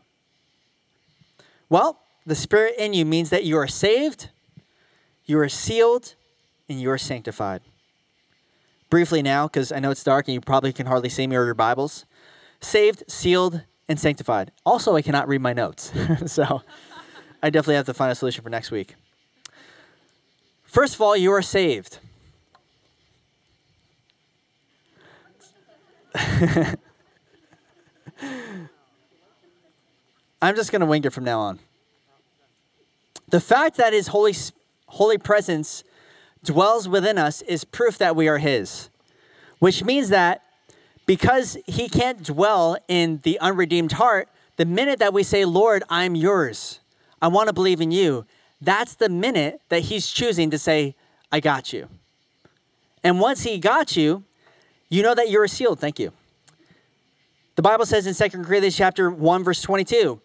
Well, 1.69 1.99
the 2.25 2.35
Spirit 2.35 2.75
in 2.79 2.95
you 2.95 3.05
means 3.05 3.31
that 3.31 3.45
you 3.45 3.57
are 3.57 3.67
saved, 3.67 4.31
you 5.25 5.39
are 5.39 5.49
sealed, 5.49 6.15
and 6.69 6.81
you 6.81 6.91
are 6.91 6.99
sanctified. 6.99 7.61
Briefly 8.89 9.21
now, 9.21 9.49
because 9.49 9.73
I 9.73 9.81
know 9.81 9.91
it's 9.91 10.05
dark 10.05 10.29
and 10.29 10.35
you 10.35 10.41
probably 10.41 10.73
can 10.73 10.87
hardly 10.87 11.09
see 11.09 11.27
me 11.27 11.35
or 11.35 11.45
your 11.45 11.55
Bibles. 11.55 12.05
Saved, 12.61 13.03
sealed, 13.09 13.63
and 13.89 13.99
sanctified. 13.99 14.53
Also, 14.65 14.95
I 14.95 15.03
cannot 15.03 15.27
read 15.27 15.41
my 15.41 15.53
notes. 15.53 15.93
so 16.27 16.63
I 17.43 17.51
definitely 17.51 17.75
have 17.75 17.87
to 17.87 17.95
find 17.95 18.13
a 18.13 18.15
solution 18.15 18.45
for 18.45 18.51
next 18.51 18.71
week. 18.71 18.95
First 20.63 20.95
of 20.95 21.01
all, 21.01 21.17
you 21.17 21.33
are 21.33 21.43
saved. 21.43 21.99
I'm 30.41 30.55
just 30.55 30.71
going 30.71 30.81
to 30.81 30.87
wing 30.87 31.05
it 31.05 31.13
from 31.13 31.25
now 31.25 31.41
on. 31.41 31.59
The 33.29 33.41
fact 33.41 33.77
that 33.77 33.93
his 33.93 34.09
holy, 34.09 34.35
holy 34.87 35.19
presence 35.19 35.83
dwells 36.45 36.89
within 36.89 37.19
us 37.19 37.43
is 37.43 37.65
proof 37.65 37.99
that 37.99 38.15
we 38.15 38.29
are 38.29 38.39
his, 38.39 38.89
which 39.59 39.83
means 39.83 40.11
that 40.11 40.43
because 41.07 41.57
he 41.67 41.89
can't 41.89 42.23
dwell 42.23 42.77
in 42.89 43.21
the 43.23 43.39
unredeemed 43.41 43.93
heart, 43.93 44.29
the 44.57 44.65
minute 44.65 44.99
that 44.99 45.13
we 45.13 45.23
say, 45.23 45.45
Lord, 45.45 45.83
I'm 45.89 46.15
yours, 46.15 46.81
I 47.21 47.29
want 47.29 47.49
to 47.49 47.53
believe 47.53 47.81
in 47.81 47.91
you, 47.91 48.27
that's 48.61 48.95
the 48.95 49.09
minute 49.09 49.61
that 49.69 49.81
he's 49.81 50.09
choosing 50.09 50.51
to 50.51 50.59
say, 50.59 50.95
I 51.31 51.41
got 51.41 51.73
you. 51.73 51.89
And 53.03 53.21
once 53.21 53.43
he 53.43 53.59
got 53.59 53.97
you, 53.97 54.25
you 54.89 55.03
know 55.03 55.15
that 55.15 55.31
you're 55.31 55.47
sealed. 55.49 55.81
Thank 55.81 55.99
you. 55.99 56.13
The 57.57 57.63
Bible 57.63 57.87
says 57.87 58.07
in 58.07 58.15
2 58.15 58.43
Corinthians 58.43 58.77
chapter 58.77 59.11
1 59.11 59.45
verse 59.45 59.63
22, 59.63 60.21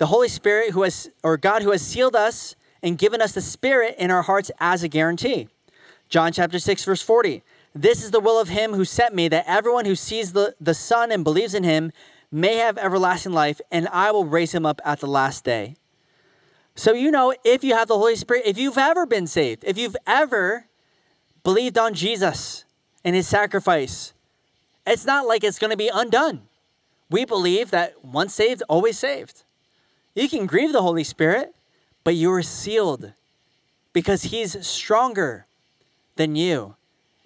the 0.00 0.06
Holy 0.06 0.28
Spirit 0.28 0.70
who 0.70 0.82
has 0.82 1.10
or 1.22 1.36
God 1.36 1.62
who 1.62 1.72
has 1.72 1.82
sealed 1.82 2.16
us 2.16 2.56
and 2.82 2.96
given 2.96 3.20
us 3.20 3.32
the 3.32 3.42
spirit 3.42 3.96
in 3.98 4.10
our 4.10 4.22
hearts 4.22 4.50
as 4.58 4.82
a 4.82 4.88
guarantee. 4.88 5.48
John 6.08 6.32
chapter 6.32 6.58
6 6.58 6.84
verse 6.84 7.02
40. 7.02 7.42
This 7.74 8.02
is 8.02 8.10
the 8.10 8.18
will 8.18 8.40
of 8.40 8.48
him 8.48 8.72
who 8.72 8.86
sent 8.86 9.14
me 9.14 9.28
that 9.28 9.44
everyone 9.46 9.84
who 9.84 9.94
sees 9.94 10.32
the, 10.32 10.54
the 10.58 10.72
Son 10.72 11.12
and 11.12 11.22
believes 11.22 11.52
in 11.52 11.64
him 11.64 11.92
may 12.32 12.56
have 12.56 12.78
everlasting 12.78 13.34
life 13.34 13.60
and 13.70 13.88
I 13.88 14.10
will 14.10 14.24
raise 14.24 14.54
him 14.54 14.64
up 14.64 14.80
at 14.86 15.00
the 15.00 15.06
last 15.06 15.44
day. 15.44 15.76
So 16.74 16.94
you 16.94 17.10
know 17.10 17.34
if 17.44 17.62
you 17.62 17.74
have 17.74 17.88
the 17.88 17.98
Holy 17.98 18.16
Spirit, 18.16 18.44
if 18.46 18.56
you've 18.56 18.78
ever 18.78 19.04
been 19.04 19.26
saved, 19.26 19.64
if 19.66 19.76
you've 19.76 19.96
ever 20.06 20.64
believed 21.44 21.76
on 21.76 21.92
Jesus 21.92 22.64
and 23.04 23.14
his 23.14 23.28
sacrifice, 23.28 24.14
it's 24.86 25.04
not 25.04 25.26
like 25.26 25.44
it's 25.44 25.58
going 25.58 25.72
to 25.72 25.76
be 25.76 25.90
undone. 25.92 26.48
We 27.10 27.26
believe 27.26 27.70
that 27.72 28.02
once 28.02 28.32
saved, 28.32 28.62
always 28.66 28.98
saved. 28.98 29.42
You 30.14 30.28
can 30.28 30.46
grieve 30.46 30.72
the 30.72 30.82
Holy 30.82 31.04
Spirit, 31.04 31.54
but 32.04 32.14
you 32.14 32.32
are 32.32 32.42
sealed 32.42 33.12
because 33.92 34.24
He's 34.24 34.66
stronger 34.66 35.46
than 36.16 36.36
you. 36.36 36.74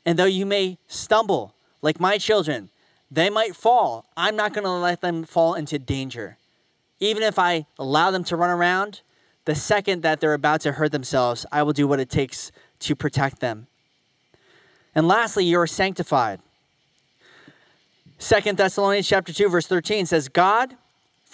And 0.04 0.18
though 0.18 0.24
you 0.24 0.44
may 0.44 0.78
stumble, 0.86 1.54
like 1.80 1.98
my 1.98 2.18
children, 2.18 2.68
they 3.10 3.30
might 3.30 3.56
fall. 3.56 4.06
I'm 4.16 4.36
not 4.36 4.52
going 4.52 4.64
to 4.64 4.70
let 4.70 5.00
them 5.00 5.24
fall 5.24 5.54
into 5.54 5.78
danger. 5.78 6.36
Even 7.00 7.22
if 7.22 7.38
I 7.38 7.66
allow 7.78 8.10
them 8.10 8.24
to 8.24 8.36
run 8.36 8.50
around, 8.50 9.00
the 9.44 9.54
second 9.54 10.02
that 10.02 10.20
they're 10.20 10.34
about 10.34 10.62
to 10.62 10.72
hurt 10.72 10.92
themselves, 10.92 11.44
I 11.52 11.62
will 11.62 11.72
do 11.72 11.86
what 11.86 12.00
it 12.00 12.08
takes 12.08 12.50
to 12.80 12.94
protect 12.94 13.40
them. 13.40 13.66
And 14.94 15.08
lastly, 15.08 15.44
you 15.44 15.58
are 15.58 15.66
sanctified. 15.66 16.40
Second 18.18 18.56
Thessalonians 18.56 19.08
chapter 19.08 19.32
2 19.32 19.48
verse 19.48 19.66
13 19.66 20.06
says 20.06 20.28
God 20.28 20.76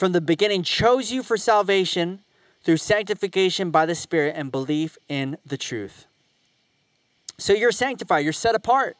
from 0.00 0.12
the 0.12 0.20
beginning 0.22 0.62
chose 0.62 1.12
you 1.12 1.22
for 1.22 1.36
salvation 1.36 2.20
through 2.64 2.78
sanctification 2.78 3.70
by 3.70 3.84
the 3.84 3.94
Spirit 3.94 4.34
and 4.34 4.50
belief 4.50 4.96
in 5.10 5.36
the 5.44 5.58
truth. 5.58 6.06
So 7.36 7.52
you're 7.52 7.70
sanctified, 7.70 8.24
you're 8.24 8.32
set 8.32 8.54
apart. 8.54 8.96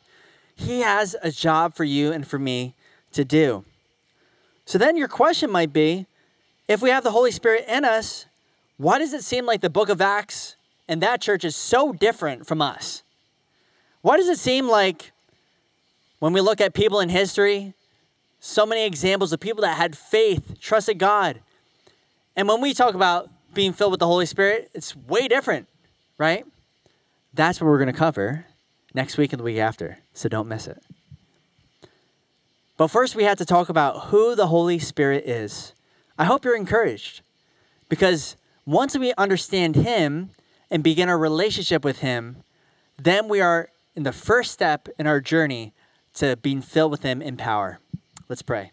He 0.55 0.81
has 0.81 1.16
a 1.22 1.31
job 1.31 1.72
for 1.72 1.85
you 1.85 2.12
and 2.12 2.27
for 2.27 2.39
me 2.39 2.74
to 3.12 3.24
do. 3.24 3.64
So 4.66 4.77
then 4.77 4.99
your 4.99 5.09
question 5.09 5.51
might 5.51 5.72
be 5.72 6.05
if 6.68 6.83
we 6.83 6.91
have 6.91 7.03
the 7.03 7.12
Holy 7.12 7.31
Spirit 7.31 7.64
in 7.66 7.87
us, 7.87 8.27
why 8.77 8.99
does 8.99 9.14
it 9.14 9.24
seem 9.24 9.47
like 9.47 9.62
the 9.62 9.70
book 9.70 9.89
of 9.89 10.03
Acts 10.03 10.55
and 10.87 11.01
that 11.01 11.22
church 11.22 11.47
is 11.47 11.57
so 11.57 11.95
different 11.95 12.47
from 12.47 12.61
us? 12.61 13.03
Why 14.03 14.18
does 14.18 14.29
it 14.29 14.39
seem 14.39 14.68
like 14.68 15.12
when 16.18 16.35
we 16.35 16.43
look 16.43 16.61
at 16.61 16.74
people 16.74 17.01
in 17.01 17.09
history, 17.09 17.72
so 18.41 18.66
many 18.66 18.84
examples 18.84 19.32
of 19.32 19.41
people 19.41 19.62
that 19.62 19.76
had 19.76 19.97
faith, 19.97 20.59
trusted 20.61 20.99
God. 20.99 21.41
And 22.34 22.49
when 22.49 22.61
we 22.61 22.74
talk 22.74 22.95
about 22.95 23.30
being 23.53 23.72
filled 23.72 23.93
with 23.93 24.01
the 24.01 24.07
Holy 24.07 24.26
Spirit, 24.26 24.70
it's 24.74 24.97
way 24.97 25.28
different, 25.28 25.68
right? 26.18 26.45
That's 27.34 27.61
what 27.61 27.66
we're 27.68 27.78
going 27.78 27.93
to 27.93 27.99
cover 27.99 28.47
next 28.95 29.18
week 29.18 29.32
and 29.32 29.41
the 29.41 29.45
week 29.45 29.59
after. 29.59 29.99
So 30.14 30.28
don't 30.28 30.49
miss 30.49 30.66
it. 30.66 30.82
But 32.76 32.88
first, 32.88 33.14
we 33.14 33.24
have 33.24 33.36
to 33.38 33.45
talk 33.45 33.68
about 33.68 34.07
who 34.07 34.34
the 34.34 34.47
Holy 34.47 34.78
Spirit 34.78 35.24
is. 35.26 35.74
I 36.18 36.24
hope 36.24 36.45
you're 36.45 36.57
encouraged 36.57 37.20
Because 37.88 38.36
once 38.64 38.97
we 38.97 39.12
understand 39.18 39.76
Him 39.76 40.30
and 40.70 40.82
begin 40.82 41.09
our 41.09 41.18
relationship 41.18 41.84
with 41.84 41.99
Him, 41.99 42.43
then 42.97 43.28
we 43.28 43.41
are 43.41 43.68
in 43.95 44.05
the 44.05 44.12
first 44.12 44.53
step 44.53 44.88
in 44.99 45.07
our 45.07 45.20
journey 45.20 45.74
to 46.14 46.36
being 46.36 46.62
filled 46.62 46.91
with 46.91 47.03
Him 47.03 47.20
in 47.20 47.36
power. 47.36 47.80
Let's 48.31 48.43
pray. 48.43 48.70